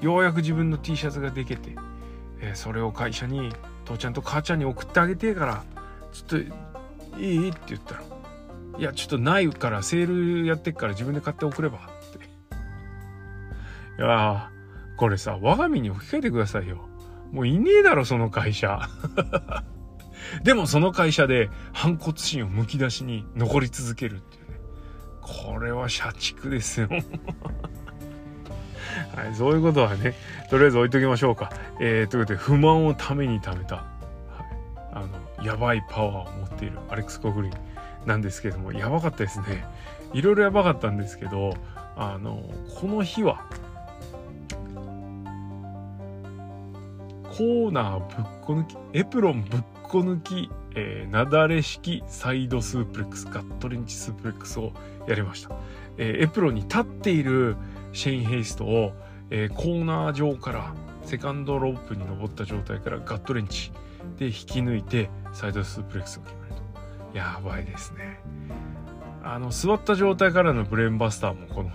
[0.00, 1.76] ようやく自分の T シャツができて、
[2.40, 3.52] えー、それを会社に
[3.84, 5.64] 父ちゃんと母ちゃんに送ってあげてから
[6.12, 7.50] ちょっといい？
[7.50, 8.02] って言ったら
[8.78, 11.80] 「いやちょっとないからセールやってっから自分で買って送れば」っ
[12.18, 14.50] ていや
[15.02, 16.78] これさ我が身に置き換えてくださいよ。
[17.32, 18.88] もういねえだろその会社。
[20.44, 24.60] でもその会社で反骨心をむき出しに残り続けるっていうね。
[25.20, 26.88] これは社畜ですよ。
[29.16, 30.14] はい、そういうことはね、
[30.48, 31.50] とりあえず置いときましょうか。
[31.80, 33.86] えー、ということで、不満をためにためた、はい、
[34.92, 37.52] あの、やばいパワーを持っているアレックス・コグリン
[38.06, 39.66] なんですけども、やばかったですね。
[40.12, 41.54] いろいろやばかったんですけど、
[41.96, 42.44] あの、
[42.80, 43.44] この日は、
[47.36, 54.72] コーナーぶっこ抜き、エプロンぶっこ抜き、えー、なだれ式サイドスープレックス、ガットレンチスープレックスを
[55.08, 55.56] やりました。
[55.96, 57.56] えー、エプロンに立っている
[57.94, 58.92] シェイン・ヘイストを、
[59.30, 60.74] えー、コーナー上から
[61.04, 63.72] セカンドロープに登った状態からガットレンチ
[64.18, 66.54] で引き抜いてサイドスープレックスを決める
[67.12, 68.20] とやばいですね
[69.22, 71.70] あの座った状態からのブレーンバスターもこの、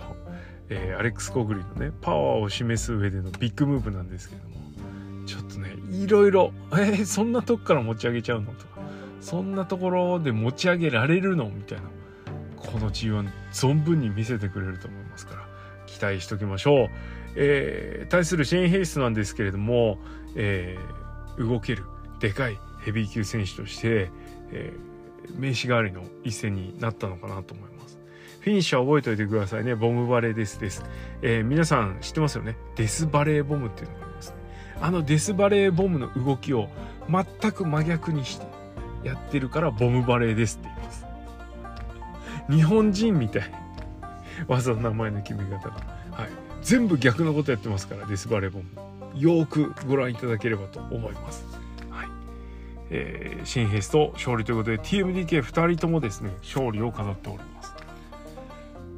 [0.68, 4.47] えー、アレックス・コグリのねパワーを示す上でのビッグムーブなんですけど
[5.28, 8.80] ちょっとねいろいろえー、そんなとこから持ち上げちゃうのとか
[9.20, 11.84] そんなところで持ち上げられるのみたいな
[12.56, 15.46] この G1 存分に見せてくれると思いますから
[15.86, 16.88] 期待しときましょう。
[17.36, 19.98] えー、対するシェーン・ヘイスなんですけれども、
[20.34, 21.84] えー、動ける
[22.20, 24.10] でかいヘビー級選手として、
[24.50, 27.98] えー、名刺代わりの一戦になったのかなと思います。
[28.40, 29.74] フィニッシャー覚えておいてくださいね。
[29.74, 30.84] ボムバレーですです。
[31.22, 32.56] えー、皆さん知ってますよね？
[32.76, 34.37] デスバレーボムっていうのがありますね。
[34.80, 36.68] あのデスバレーボムの動きを
[37.10, 38.46] 全く真逆にして
[39.04, 41.06] やってるからボムバレーですって言います。
[42.50, 43.42] 日本人みたい。
[44.46, 45.74] 技の名前の決め方が。
[46.12, 46.28] はい。
[46.62, 49.18] 全部逆のことやってますから、デスバレーボム。
[49.18, 51.44] よくご覧いただければと思います。
[51.90, 52.08] はい。
[52.90, 57.74] えー、シェイン・ヘイスト勝利ということで、TMDK2 人ともですね、勝利を飾っております。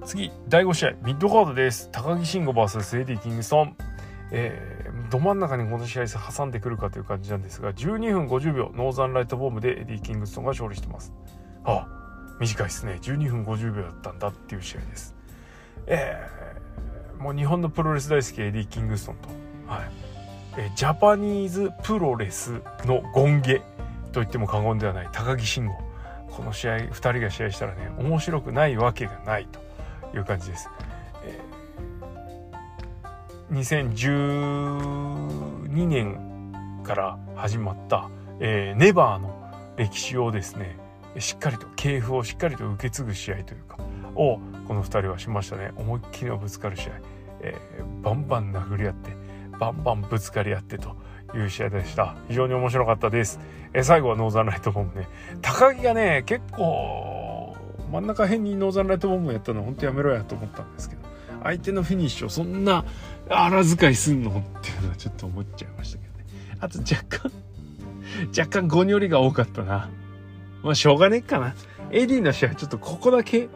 [0.05, 1.89] 次、第5試合、ミッドカードです。
[1.93, 3.77] 鷹木信悟 VS エディ・キングストン。
[4.33, 4.80] えー、
[5.11, 11.13] ど真ん中にこの試合挟んでくるかという感じなんですが12分50秒ノーザンライトボムでエディ・キングストンが勝利してます。
[11.65, 11.87] あ
[12.41, 12.99] 短いですね。
[13.03, 15.15] 12分50秒だったんだっていう試合です。
[15.87, 19.29] えー、もう日本のプロレス大好きエディ・キングストンと、
[19.67, 19.91] はい。
[20.57, 23.59] えー、ジャパニーズプロレスの権化
[24.13, 25.75] と言っても過言ではない鷹木信悟。
[26.31, 30.69] この試合2人が試合したらね面白くないわけがないという感じです。
[33.51, 36.53] 2012年
[36.85, 39.35] から始まった、えー、ネバーの
[39.77, 40.79] 歴史をですね
[41.19, 43.79] しっかりと系譜をしっかりと受け継ぐ試合というか
[44.15, 44.39] を
[44.69, 45.73] この2人はしましたね。
[45.77, 46.93] 思いっきりのぶつかる試合、
[47.41, 49.17] えー、バンバン殴り合って
[49.59, 50.95] バンバンぶつかり合ってと
[51.35, 52.15] いう試合でした。
[52.29, 53.41] 非常に面白かったです。
[53.75, 55.09] え最後はノーザンライトボムね。
[55.43, 57.57] 高木がね結構
[57.91, 61.11] 真ん中辺にノーザンライトボムやったの本当やめろやと思ったんですけど
[61.43, 62.85] 相手のフィニッシュをそんな
[63.31, 66.25] 荒遣いすんのっていうのはちょっと思っちゃいましたけどね。
[66.61, 67.33] あと若干
[68.37, 69.89] 若干ゴニョリが多かったな。
[70.63, 71.55] まあしょうがねえかな。
[71.91, 73.49] AD の試合ちょっとここだけ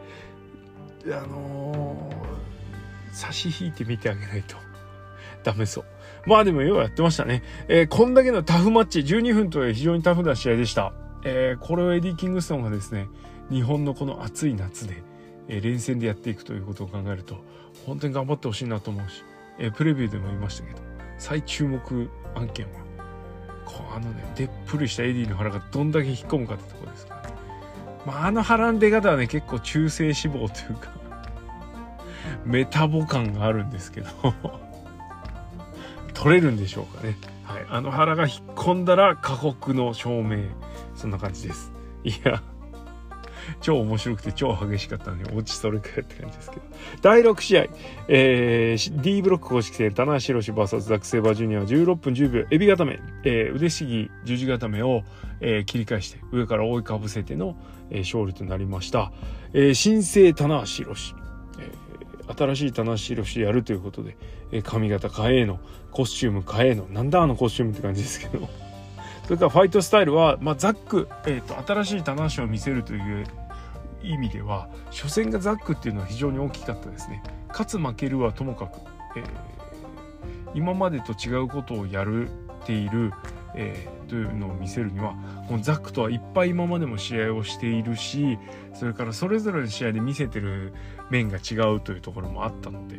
[1.05, 4.55] あのー、差し引いてみてあげないと。
[5.43, 5.85] ダメそう。
[6.25, 7.43] まあでもようやってましたね。
[7.67, 10.93] えー、こんだけのタフマッチ、12分とは非常にタフな試合でした。
[11.23, 13.07] えー、これをエディ・キングストンがですね、
[13.51, 15.03] 日本のこの暑い夏で、
[15.47, 17.37] え、連戦でやっていくということを考えると、
[17.85, 19.23] 本当に頑張ってほしいなと思うし、
[19.59, 20.79] え、プレビューでも言いましたけど、
[21.17, 22.71] 最注目案件は、
[23.65, 27.35] こうあのね、でっぷりしたエディの腹がどんだけ引っ込むかってとこですからね。
[28.05, 30.91] まあ、あの腹の出方はね、結構中性脂肪というか
[32.45, 34.09] メタボ感があるんですけど
[36.13, 37.17] 取れるんでしょうかね。
[37.43, 37.65] はい。
[37.69, 40.43] あの腹が引っ込んだら過酷の証明。
[40.95, 41.71] そんな感じです。
[42.03, 42.41] いや、
[43.61, 46.61] 超面白くて超激しかったんで、落ちそれくらいって感じですけど。
[47.01, 47.67] 第6試合、
[48.07, 55.03] えー、D ブロック公式戦、棚橋宏 VS ザック・セーバージュニアは16分10秒、エビ固め、えー、腕しぎ十字固めを、
[55.41, 57.55] えー、切り返して、上から覆いかぶせての、
[57.89, 59.11] えー、勝利となりました。
[59.53, 61.15] えー、新生棚橋宏。
[61.59, 61.85] えー
[62.27, 64.17] 新しい棚橋宏やるということで、
[64.51, 65.59] え髪型変えの
[65.91, 68.49] コスチューム変えのなんだあのコスチュームって感じですけど
[69.25, 73.25] それからファイトスタイルは、まあ、ザック、えーと、新しい棚橋を見せるという
[74.03, 77.23] 意味では初戦がザックっていうのは非常に大きかったですね。
[77.49, 78.81] 勝つ負けるはともかく、
[79.17, 79.23] えー、
[80.53, 83.13] 今までと違うことをやるっている、
[83.55, 85.15] えー、というのを見せるには
[85.47, 88.37] このザックとはいっぱい今までも試合をしているし
[88.73, 90.73] それからそれぞれの試合で見せてる
[91.09, 92.97] 面が違うというところもあったので、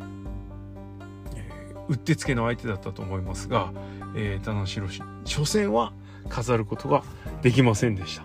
[1.35, 3.71] えー、うってつけの相手だったと思いますが、
[4.15, 5.01] えー、田中宏。
[5.25, 5.93] 初戦は
[6.27, 7.03] 飾ることが
[7.41, 8.23] できませんでした。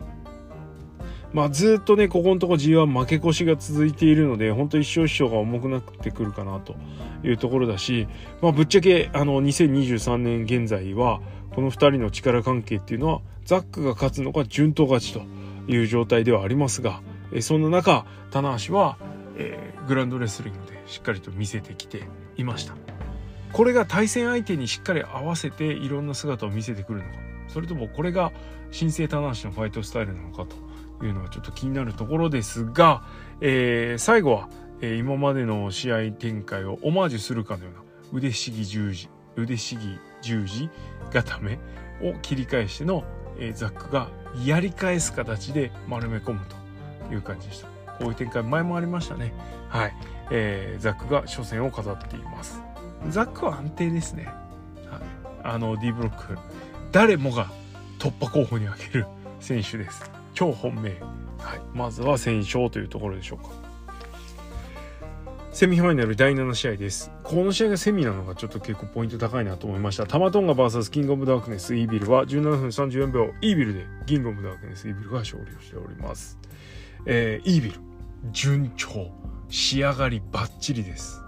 [1.32, 6.74] まあずっとね、ここのとこ G1 負け越しが続いているので、本当一勝一勝が重くなってくるかなと
[7.24, 8.06] いうところだし、
[8.42, 11.20] まあぶっちゃけあの2023年現在は、
[11.54, 15.22] この2人の力関係っていうのはザックが勝つのか順当勝ちと
[15.68, 18.98] いう状態ではありますが、えそんな中棚橋は、
[19.36, 22.02] えー、グランドレスリングでしっかりと見せてきて
[22.36, 22.74] いました
[23.52, 27.10] これが対戦相手にしっかり合わせていろんな姿を見せてくるのか
[27.48, 28.32] それともこれが
[28.70, 30.46] 新生棚橋のファイトスタイルなのか
[30.98, 33.04] というのはちょっと気になるところですが、
[33.40, 34.48] えー、最後は、
[34.80, 37.80] えー、今までの試合展開をオマージュするかのような
[38.12, 40.70] 腕ひしぎ十字腕ひしぎ十字
[41.12, 41.58] 固め
[42.02, 43.04] を切り返しての、
[43.38, 44.08] えー、ザックが
[44.44, 46.40] やり返す形で丸め込む
[47.08, 47.68] という感じでした。
[47.98, 49.34] こういう展開前もありましたね。
[49.68, 49.94] はい。
[50.30, 52.62] えー、ザックが初戦を飾っています。
[53.10, 54.26] ザックは安定ですね。
[54.86, 55.00] はい、
[55.42, 56.38] あの D ブロック、
[56.92, 57.50] 誰もが
[57.98, 59.06] 突破候補に挙げる
[59.40, 60.10] 選手です。
[60.34, 60.90] 超本命。
[61.38, 61.60] はい。
[61.74, 63.50] まずは戦勝というところでしょうか。
[65.52, 67.10] セミファイナル第7試合です。
[67.24, 70.06] この試合がセミなのがちょっと結構ポイント高いなと思いました。
[70.06, 76.38] タマトンガ VS キングオブダークネスイービルは17分34秒イービルでキングオブダークネスイービルが勝利をしております。
[77.06, 77.80] えー、イービル、
[78.32, 79.10] 順調、
[79.48, 81.22] 仕上がりバッチリです。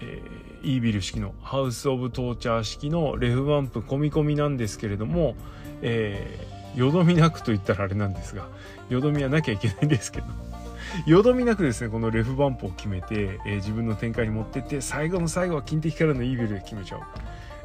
[0.00, 5.34] えー、イービル式のハウス・オブ・トーチャー式のレフバンプ込み込みなんですけれども、
[5.82, 8.48] えー、よどみなくと言ったらあれなんですが、
[8.88, 10.26] よどみはなきゃいけないんですけど、
[11.06, 17.00] よどみなくですねこのレフバンプを決めて、えー、自分の展開に持ってって最後の最後は金敵からのイービルで決めちゃう、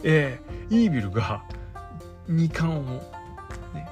[0.03, 1.43] えー、イービルが
[2.27, 3.01] 2冠を
[3.73, 3.89] ね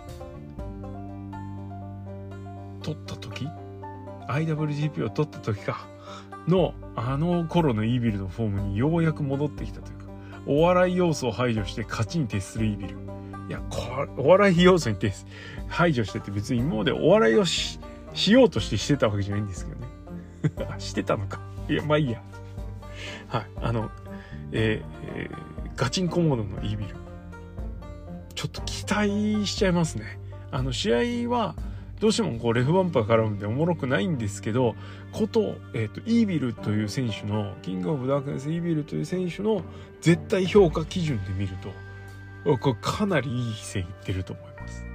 [2.81, 3.47] 取った時
[4.27, 5.87] IWGP を取った時か
[6.47, 10.05] のあの頃のイービルのフォームにようやく戻ってきたというか
[10.45, 12.97] お笑い要素を排除して勝ちに徹するイービル。
[13.47, 15.25] いやこお笑い要素に徹
[15.67, 17.79] 排除してって別に今までお笑いをし
[18.13, 19.87] しようとしてしてたわけじゃないんですけどね。
[20.79, 21.39] してたのか。
[21.67, 22.21] いやまあいいや。
[23.27, 23.45] はい。
[23.61, 23.89] あの
[24.51, 26.95] えー、えー、ガチンコモードのイービル。
[28.35, 30.19] ちょっと期待しちゃいますね。
[30.51, 31.55] あの試合は
[31.99, 34.75] どうしてもこうレフバンパー絡むんでおもろくないんですけど
[35.11, 39.63] こと,、えーと、イービルという選手のキングオブダークネスイービルという選手の
[40.01, 41.69] 絶対評価基準で見ると
[42.57, 44.85] これかなりいい線いってると思います。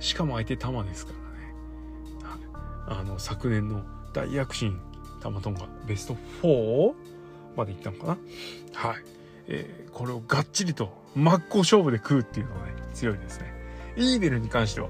[0.00, 1.54] しかも相手玉ですからね。
[2.88, 3.82] あの昨年の
[4.12, 4.78] 大躍進
[5.20, 6.92] タマトンがベスト4
[7.56, 8.18] までいったのかな。
[8.74, 9.02] はい、
[9.48, 13.52] えー、これをがっちりと真っ向勝負で食うっていうのがね強いですね。
[13.96, 14.88] イーベルに関しては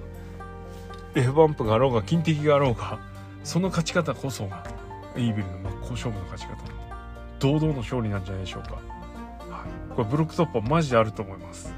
[1.17, 2.99] F バンプがあろうが金敵があろうが
[3.43, 4.65] その勝ち方こそが
[5.17, 6.57] イーベルの真っ向勝負の勝ち方。
[7.39, 11.73] 堂々の勝利なんじゃないでしょうか、はい、これブロック突破マジであると思います。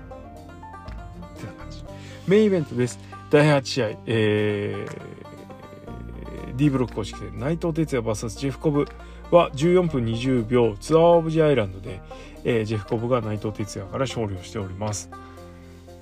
[1.37, 1.85] ってな感じ。
[2.27, 2.99] メインイベントです。
[3.31, 8.87] 第8試合えー、D ブロック公式戦内藤哲也 VS ジェフコブ
[9.31, 12.01] は14分20秒ツアーオブジアイランドで、
[12.45, 15.11] えー、ジェフコブが内藤哲也から勝利をしております。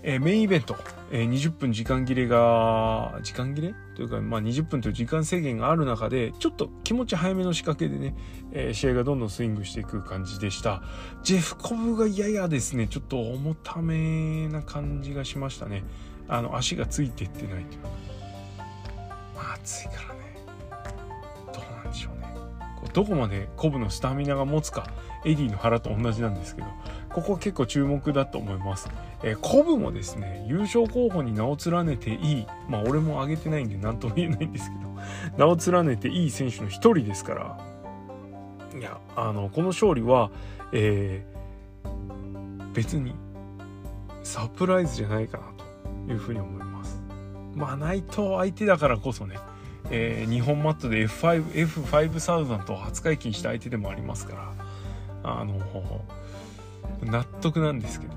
[0.08, 0.76] えー、メインイベント、
[1.10, 3.74] えー、20分時間切れが、時間切れ？
[3.96, 8.14] というか、まあ、20分という時間制限がある中で、ちょっと気持ち早めの仕掛けでね、
[8.52, 10.80] えー、試合がどんどんスイングしていく感じでした。
[11.24, 15.82] ジェフコブがややですね、ちょっと重ためな感じがしましたね。
[16.28, 17.88] あの、足がついていってないというか。
[19.34, 20.36] まあ、暑いからね。
[21.52, 22.32] どうなんでしょうね。
[22.76, 24.86] こうどこまでコブのスタミナが持つか、
[25.24, 26.68] エディの腹と同じなんですけど、
[27.16, 28.90] ここ結構注目だと思います。
[29.22, 34.90] えー、コブもですね、優勝候補に名を連ねていい、まあ俺も挙げてないんで何とも言えないんですけど、
[35.38, 40.30] 名を連ねていい選手の一人ですから、いや、あの、この勝利は、
[40.72, 43.14] えー、別に
[44.22, 45.44] サプライズじゃないかな
[46.06, 47.00] というふうに思います。
[47.54, 49.38] まあ内藤相手だからこそね、
[49.90, 54.52] えー、日本マットで F5、F5000 と初解禁した相手でもありますか
[55.24, 55.58] ら、あの、
[57.02, 58.14] 納得なんですけど。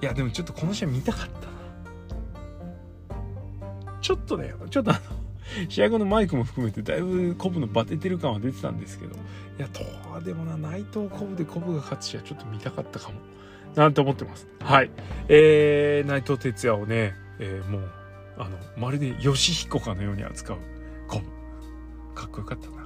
[0.00, 1.46] いやでもちょっとこの試合見たかった
[3.14, 3.20] な。
[4.00, 5.00] ちょっとねちょっとあの
[5.68, 9.14] 試合後のマイクも含めてだいぶコブのバテてる感は出てたんですけど。
[9.14, 9.18] い
[9.58, 13.16] やとはでもな内藤コブでコブが勝つ試合ちょっと見たかったかも。
[13.74, 14.46] なんて思ってます。
[14.60, 14.90] はい。
[15.28, 17.90] えー、内藤哲也をね、えー、もう
[18.38, 20.58] あのまるで義彦かのように扱う
[21.06, 21.26] コブ。
[22.14, 22.82] かっこよかったな。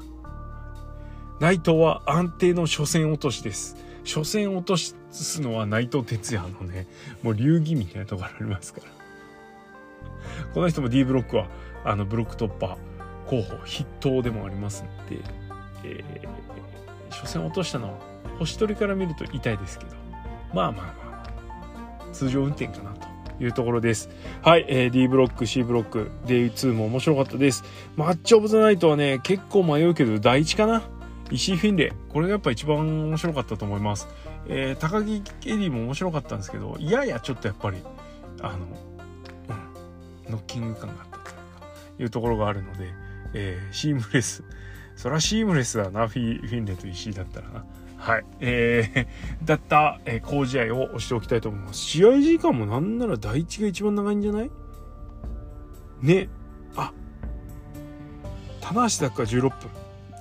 [1.41, 3.77] 内藤は安定の初戦落としです。
[4.05, 4.95] 初戦落とし
[5.25, 6.87] すのは内藤哲也のね、
[7.23, 8.87] もう流儀みたいなところありますから。
[10.55, 11.49] この人も D ブロックは、
[11.85, 12.77] あの、ブロック突破
[13.27, 15.21] 候補筆頭でもありますんで、
[15.85, 17.99] えー、初戦落としたのは、
[18.39, 19.93] 星取りから見ると痛いですけど、
[20.53, 24.09] まあまあまあ、通常運転かなというところです。
[24.43, 27.65] はい、えー、D ブロック、C ブロック、Day2 も面白かったです。
[27.97, 30.83] マッチオブザナイトはね、結構迷うけど、第1かな
[31.31, 31.91] 石井フィンレイ。
[32.13, 34.09] これがやっぱ一番面白かったと思います。
[34.49, 37.79] えー、鷹木エディも面白かったんですけど、いややちょっとやっぱり、
[38.41, 38.59] あの、
[40.27, 41.41] うん、ノッキング感があったというか、
[42.01, 42.93] いうところがあるので、
[43.35, 44.45] えー、シームレス。
[44.95, 47.65] そりゃシームレスだな、フィフィンレと石井だったらな。
[47.99, 48.25] はい。
[48.41, 51.81] えー、 だった、えー、好試合を押しておきたいと思います。
[51.81, 54.51] 試合時間もなんなら第一が一番長いんじゃない？
[56.03, 56.29] ね。
[56.77, 56.93] あ、
[58.61, 59.51] 棚橋だっか16分。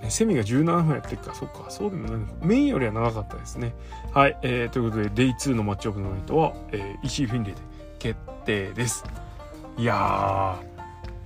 [0.10, 3.74] セミが17分やってるか、そっか、そうでもないメインよりは長かったですね。
[4.14, 7.62] はい、えー、ということで、デイ2のマッチオブのナイトは、えー、石井フィンレイで
[8.00, 9.04] 決定です。
[9.78, 10.58] いや、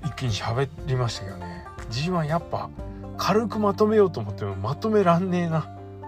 [0.05, 2.69] 一気に喋りましたけどね、G1 やっぱ
[3.17, 5.67] 軽くまとめようと思ってもまとめらんねえな。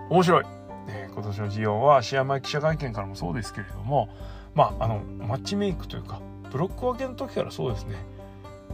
[0.09, 0.45] 面白い。
[0.87, 4.09] えー、今年の G1 は試合前記者会見からもそうですけれども、
[4.55, 6.19] まあ、あの、マッチメイクというか、
[6.51, 7.95] ブロック分けの時からそうですね、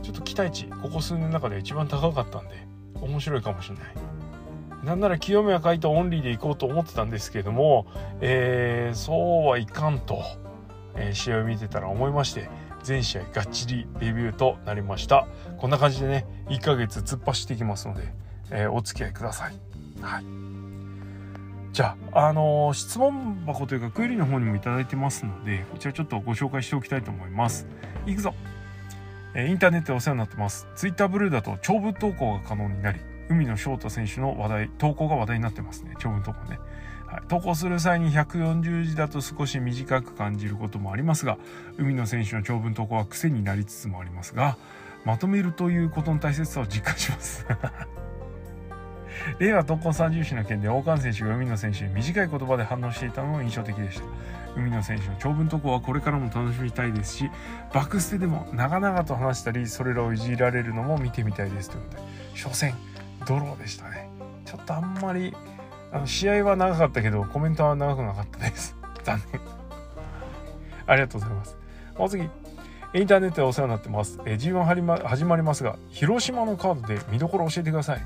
[0.02, 2.68] ちょっと期待値、ここ数年の中で一番高かったんで、
[3.02, 3.86] 面白いかもしれない。
[4.84, 7.88] なんなら清宮海斗オンリーで行こうと思ってたんですけれども、
[8.22, 10.24] えー、そうはいかんと、
[10.96, 12.50] えー、試合を見てたら思いまして、
[12.84, 15.28] 全試合がっちりレビューとなりました。
[15.58, 18.14] こんな感じでね、1ヶ月突っ走っていきますので、
[18.52, 19.56] えー、お付き合いください。
[20.02, 20.26] はい。
[21.74, 27.68] じゃあ、あのー、質問箱というかクエリの方にもいただいてますので、こちらちょっとご紹介しておきたいと思います。
[28.06, 28.34] いくぞ
[29.46, 30.68] インターネットでお世話になってます。
[30.76, 35.94] ツイッターブルーだと長文投稿が可能になり、海野翔太選手の話題、投稿が話題になってますね。
[36.00, 36.60] 長文投稿ね。
[37.06, 41.38] はい、投稿する際に140字だと少し短く感じることもありますが、
[41.78, 44.58] 海野選手の長文投稿は癖になりつつもありますが、
[45.06, 47.46] まとめるということの大切さを実感します。
[49.40, 54.06] 令和特攻三重視の件で王冠選手が海野選手に短い言葉で反応していたのも印象的でした
[54.58, 57.30] 海野選手の長文投稿はこれからも楽しみたいですし
[57.74, 62.04] バックステでも長々と話したりそれらをいじられるのも見てみたいですということで
[62.36, 62.74] 初戦
[63.28, 64.10] ドローでしたね。
[64.46, 65.34] ちょっとあんまり
[65.92, 68.76] あの試合は長かったけどコメントは長くなかったです。
[69.04, 69.42] 残念。
[70.86, 71.58] ありがとうございます。
[71.98, 72.30] お次。
[72.94, 74.20] インターネットでお世話になってます。
[74.26, 74.64] え G1
[75.06, 78.02] 始まりますが、広島のカードで見どころ教えてください。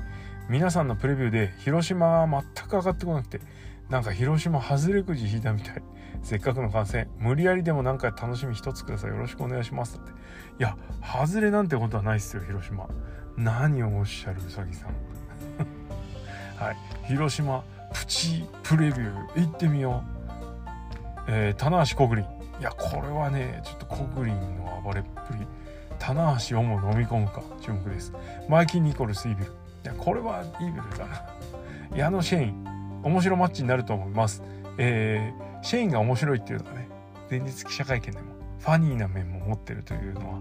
[0.48, 3.40] 皆さんのプレビューで広島は全く上がってこなくて
[3.88, 5.82] なんか広島外れくじ引いたみたい。
[6.22, 9.10] せっかくの観戦無理やりでもなんか楽しみ一つください。
[9.10, 10.10] よろしくお願いしますって。
[10.10, 10.14] い
[10.58, 12.88] や外れなんてことはないっすよ広島。
[13.36, 14.90] 何をおっしゃるうさぎさん。
[16.56, 16.76] はい。
[17.08, 19.46] 広島プチプレビュー。
[19.46, 21.22] 行ってみよう。
[21.28, 22.24] えー、棚橋コグリン
[22.60, 25.46] いやこれはねちょっとコグリンの暴れっぷり。
[25.98, 27.42] 棚橋をも飲み込むか。
[27.60, 28.12] 注目です。
[28.48, 29.50] マイキー・ニコルス・イービル。
[29.50, 29.54] い
[29.84, 31.24] やこれはイーブルだな。
[31.96, 32.64] 矢野シェイン。
[33.02, 34.42] 面白マッチになると思います。
[34.78, 36.88] えー、シェインが面白いっていうのはね
[37.30, 40.38] 前日記者会見でもファニーな面も持ってるというのは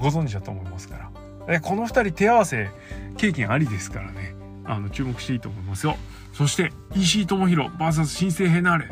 [0.00, 1.10] ご存知だと思いますから。
[1.48, 2.70] えこの2人手合わせ
[3.16, 4.34] 経験ありですからね。
[4.64, 5.96] あの注目していいと思いますよ。
[6.32, 8.86] そして石井智弘 VS 新生ヘナーレ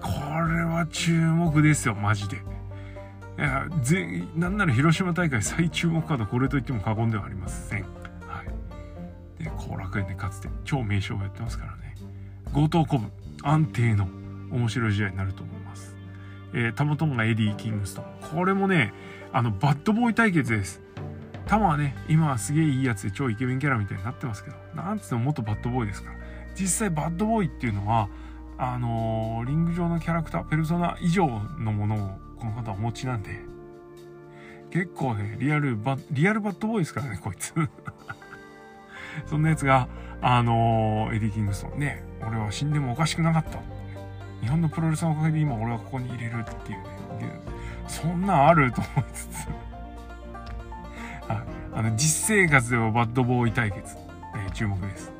[0.00, 0.08] こ
[0.48, 2.36] れは注目ですよマジで。
[2.36, 7.82] いやぜなんなら広島大会 最注目カードこれと言っても過言ではありません。
[7.82, 7.86] は
[9.38, 9.42] い。
[9.42, 11.94] で後楽園でかつて超名称をやってますからね。
[12.54, 13.08] 強盗コブ
[13.42, 14.08] 安定の
[14.50, 15.96] 面白い試合になると思います。
[16.52, 18.04] えー、タモトンがエディ・キングストン。
[18.32, 18.92] これもね、
[19.32, 20.80] あの、バッドボーイ対決です。
[21.46, 26.16] タモはね、今はすげえいいやつで超イケメンキャラみたいになってますけど、なんつっても元バッドボーイですから。
[26.54, 28.08] 実際バッドボーイっていうのは、
[28.58, 31.26] あのー、リング上のキャラクター、ペルソナ以上
[31.58, 33.40] のものをこの方はお持ちなんで、
[34.70, 37.54] 結構ね、リアルバ、リアルバッドボーイですからね、こいつ。
[39.26, 39.88] そんなやつが、
[40.20, 43.60] あのー、エディ・キングストンね、俺は死んでもおかしくなかった。
[44.40, 47.40] 日本のプロレスのおかげで今俺はここに入れるっていうね、
[47.86, 49.48] そんなんあると思いつつ
[51.28, 51.38] はい、
[51.74, 53.96] あの実生活ではバッドボーイ対決、
[54.36, 55.12] えー、注目です。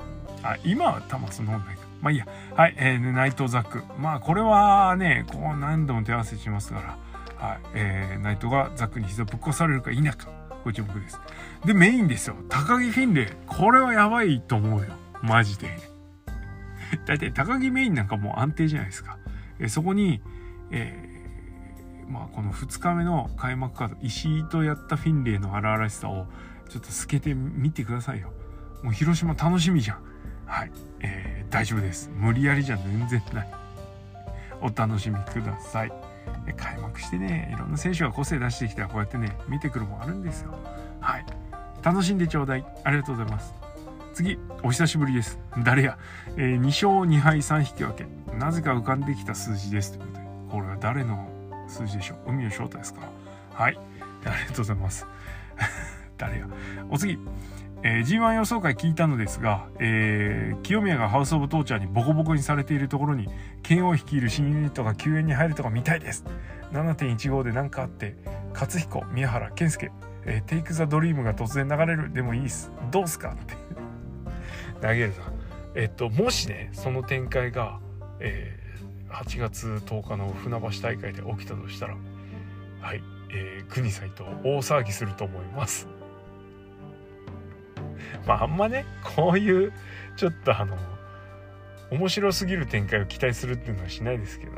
[0.43, 1.89] あ、今はタマス飲んないか。
[2.01, 2.27] まあいいや。
[2.55, 3.83] はい、えー、内藤ザック。
[3.99, 6.99] まあこれはね、こう何度も手合わせしますか
[7.41, 10.29] ら、はい、えー、内藤がザックに膝ぶっ壊されるか否か、
[10.65, 11.21] ご注目です。
[11.65, 12.37] で、メインですよ。
[12.49, 13.27] 高木フィンレイ。
[13.47, 14.87] これはやばいと思うよ。
[15.23, 15.98] マジで。
[17.07, 19.19] 大体高木メインなんかもう安定じゃないですか。
[19.59, 20.23] えそこに、
[20.71, 26.27] えー、まあこの2日目の開幕カード、石井とやったフィンレイの荒々しさを
[26.69, 28.33] ちょっと透けてみてくださいよ。
[28.83, 29.99] もう広島楽しみじゃん。
[30.47, 30.71] はい。
[31.01, 32.11] えー、大丈夫です。
[32.15, 33.51] 無理やりじゃ全然ない。
[34.61, 35.93] お楽しみください。
[36.57, 40.55] 開幕してね、いろんな選手が個性出してきたらこうやってね、見てくるもあるんですよ。
[41.01, 41.27] はい。
[41.83, 42.65] 楽しんでちょうだい。
[42.85, 43.58] ありがとうございます。
[44.19, 45.39] 次、お久しぶりです。
[45.63, 45.97] 誰や、
[46.37, 48.05] えー、2勝2敗3引き分け。
[48.37, 49.97] なぜか浮かんできた数字です。
[49.97, 51.29] ということで、これは誰の
[51.69, 52.31] 数字でしょう？
[52.31, 53.03] 海の正体ですか？
[53.55, 53.79] はい。
[54.25, 55.07] ありがとうございます。
[56.19, 56.49] 誰や？
[56.91, 57.17] お次、
[57.85, 63.29] えー、G1 予想会聞いたのですが、えー、清宮がハウス・オブ・トーチャーにボコボコにされているところに、
[63.63, 66.25] 剣を率いる新ユニットが救援に入るとか見たいです。
[66.73, 68.17] 7.15で何かあって、
[68.53, 69.93] 勝彦、宮原、健介、
[70.25, 72.13] えー、テイク・ザ・ドリームが突然流れる。
[72.13, 72.73] でもいいっす。
[72.91, 73.29] どうすか？
[73.31, 73.55] って。
[74.81, 75.33] 投げるな。
[75.75, 77.81] えっと、もしね、その展開が、
[78.21, 81.97] えー、8月10日の船橋大会で起きたとしたら、
[82.81, 85.89] はい、えー、国際と大騒ぎすると思います。
[88.27, 89.73] まあ、あんまね、こういう、
[90.17, 90.77] ちょっとあの、
[91.91, 94.53] 面白すぎる展開を期待するっていうのはしないですけど、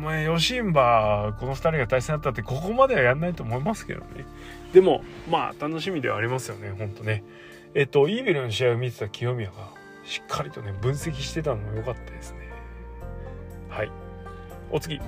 [0.00, 4.24] まあ、吉ンこの2人が対戦だったって、ここまではやんないと思いますけどね。
[4.72, 7.24] でも、まあ、楽しみではありますよね、ほんとね。
[7.74, 9.54] えっと、イーベルの試合を見てた清宮が
[10.04, 12.38] しっかりとね、分析してたのも良かったですね。
[13.68, 13.90] はい。
[14.70, 15.00] お次。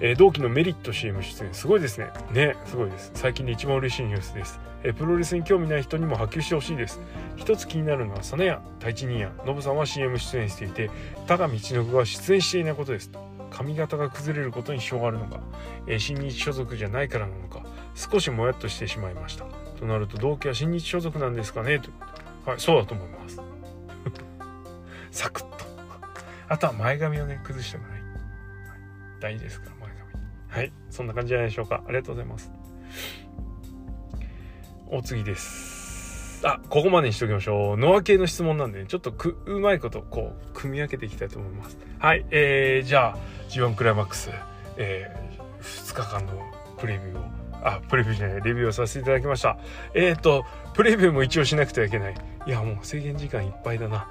[0.00, 1.54] えー、同期のメリット CM 出演。
[1.54, 2.08] すごいですね。
[2.32, 3.12] ね、すごいです。
[3.14, 4.60] 最近で一番嬉しいニュースです。
[4.82, 7.00] えー、プロレスに興味ない人にも波及してほしいです。
[7.36, 10.90] 一つ気になるのは、サネヤ、太一兄や、ノブさんは CM 出演していて、
[11.26, 13.10] 田上道信は出演していないことです。
[13.50, 15.40] 髪型が崩れることに支障があるのか、
[15.86, 17.62] えー、新日所属じゃないからなのか、
[17.94, 19.65] 少しもやっとしてしまいました。
[19.76, 21.78] となると同期は新日所属なんですかね？
[21.78, 21.90] と。
[22.50, 23.40] はいそうだと思います。
[25.10, 25.64] サクッと。
[26.48, 28.00] あとは前髪をね崩したくない、はい、
[29.20, 29.96] 大事ですから前
[30.50, 30.60] 髪。
[30.60, 30.72] はい。
[30.90, 31.82] そんな感じじゃないでしょうか。
[31.86, 32.50] ありがとうございます。
[34.88, 36.40] お次です。
[36.44, 37.76] あここまでにしておきましょう。
[37.76, 41.76] ノア系の質問なんで、ね、ちょっとくうまいことこう組み分けていきたいと思います。
[41.98, 43.18] はいえー、じゃあ
[43.48, 44.30] G1 クライマックス、
[44.76, 46.32] えー、2日間の
[46.78, 49.58] プレビューをあ、プレビューじゃない、レビューをさせていただきました。
[49.94, 50.44] えっ、ー、と、
[50.74, 52.14] プレビューも一応しなくてはいけない。
[52.46, 53.98] いや、もう制限時間いっぱいだな。
[53.98, 54.06] は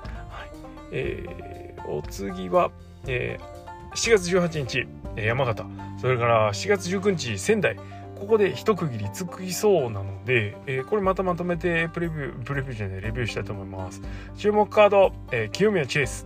[0.46, 0.56] い。
[0.91, 2.72] えー、お次は、
[3.08, 3.56] えー、
[3.96, 4.88] 7月18日、
[5.22, 5.66] 山形。
[6.02, 7.78] それから7月19日、仙台。
[8.20, 14.02] ここで一区切りつきそうなので、えー、これまたまとめてプレビュー、プレビューじゃない、レビューしたいと思います。
[14.38, 16.26] 注目カード、えー、清宮チェイス。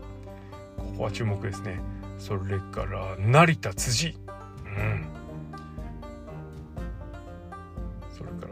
[0.78, 1.80] ここは注目ですね。
[2.20, 4.18] それから、成田辻。
[4.66, 5.09] うん。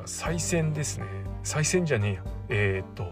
[0.08, 1.06] 再選ですね。
[1.44, 2.24] 再選じゃねえや。
[2.50, 3.12] えー、っと。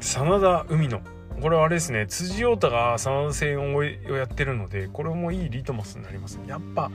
[0.00, 1.00] 真田海野
[1.40, 2.06] これはあれですね。
[2.06, 6.90] 辻陽太が真田戦をやってるのでこれもいいリトマスになりますやっぱ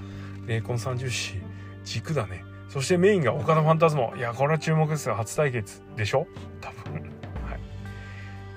[0.45, 1.41] 霊魂三十四
[1.84, 2.43] 軸だね。
[2.70, 4.13] そしてメインが岡田ファンタズモ。
[4.15, 5.15] いやこれは注目ですよ。
[5.15, 6.28] 初対決でしょ？
[6.61, 6.93] 多分。
[6.93, 7.11] はい。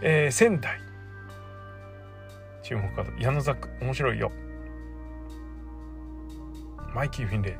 [0.02, 0.78] えー、仙台。
[2.62, 3.22] 注目カード。
[3.22, 3.68] 矢野ザック。
[3.80, 4.32] 面白いよ。
[6.94, 7.54] マイキー・フィンレイ。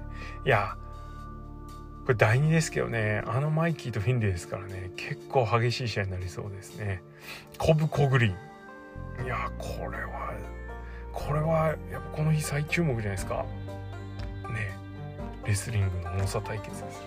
[0.47, 0.77] いや
[2.05, 7.03] これ第2ですけどね、あのマイキーとフィンレイですからね、結構激しい試合になりそうですね。
[7.59, 8.31] コブ・コグリン。
[9.25, 10.35] いや、これは、
[11.13, 13.45] これはやっぱこの日最注目じゃないですか。
[14.49, 14.77] ね。
[15.47, 17.03] レスリングの重さ対決です。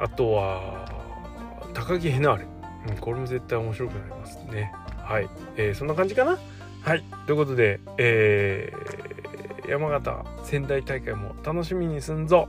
[0.00, 0.88] あとは
[1.74, 2.46] 高木ヘナーレ、
[2.88, 4.72] うん、これも絶対面白くなりますね。
[4.96, 6.38] はい、えー、そんな感じかな？
[6.82, 7.04] はい。
[7.26, 9.17] ということで、えー、
[9.68, 12.48] 山形仙台大会も楽しみにすんぞ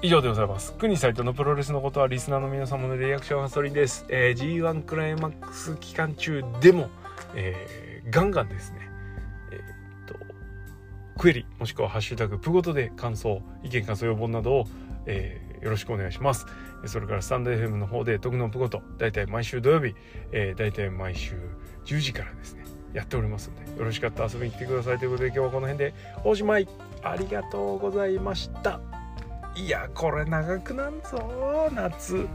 [0.00, 0.74] 以上でございます。
[0.74, 4.06] 国サイトのプロレスのことはリスナーの皆様のリアクションはそれです。
[4.08, 6.88] えー、G1 クライマックス期間中でも、
[7.34, 8.88] えー、ガンガンですね、
[9.50, 9.62] えー、っ
[10.06, 10.14] と、
[11.20, 14.64] クエリ、もしくはハッシュタグプごとで感想、意見感想要望などを、
[15.06, 16.46] えー、よろしくお願いします。
[16.86, 19.96] それからスタンド FM の方で、徳のプごと、だいたい毎週土曜日、
[20.30, 21.34] えー、だいたい毎週
[21.86, 23.50] 10時からですね、やっております。
[23.50, 24.98] んでよろしかったら遊びに来てください。
[24.98, 26.68] ということで今日はこの辺でおしまい。
[27.02, 28.80] ありがとうございました。
[29.54, 32.26] いやこれ長くなんぞ夏。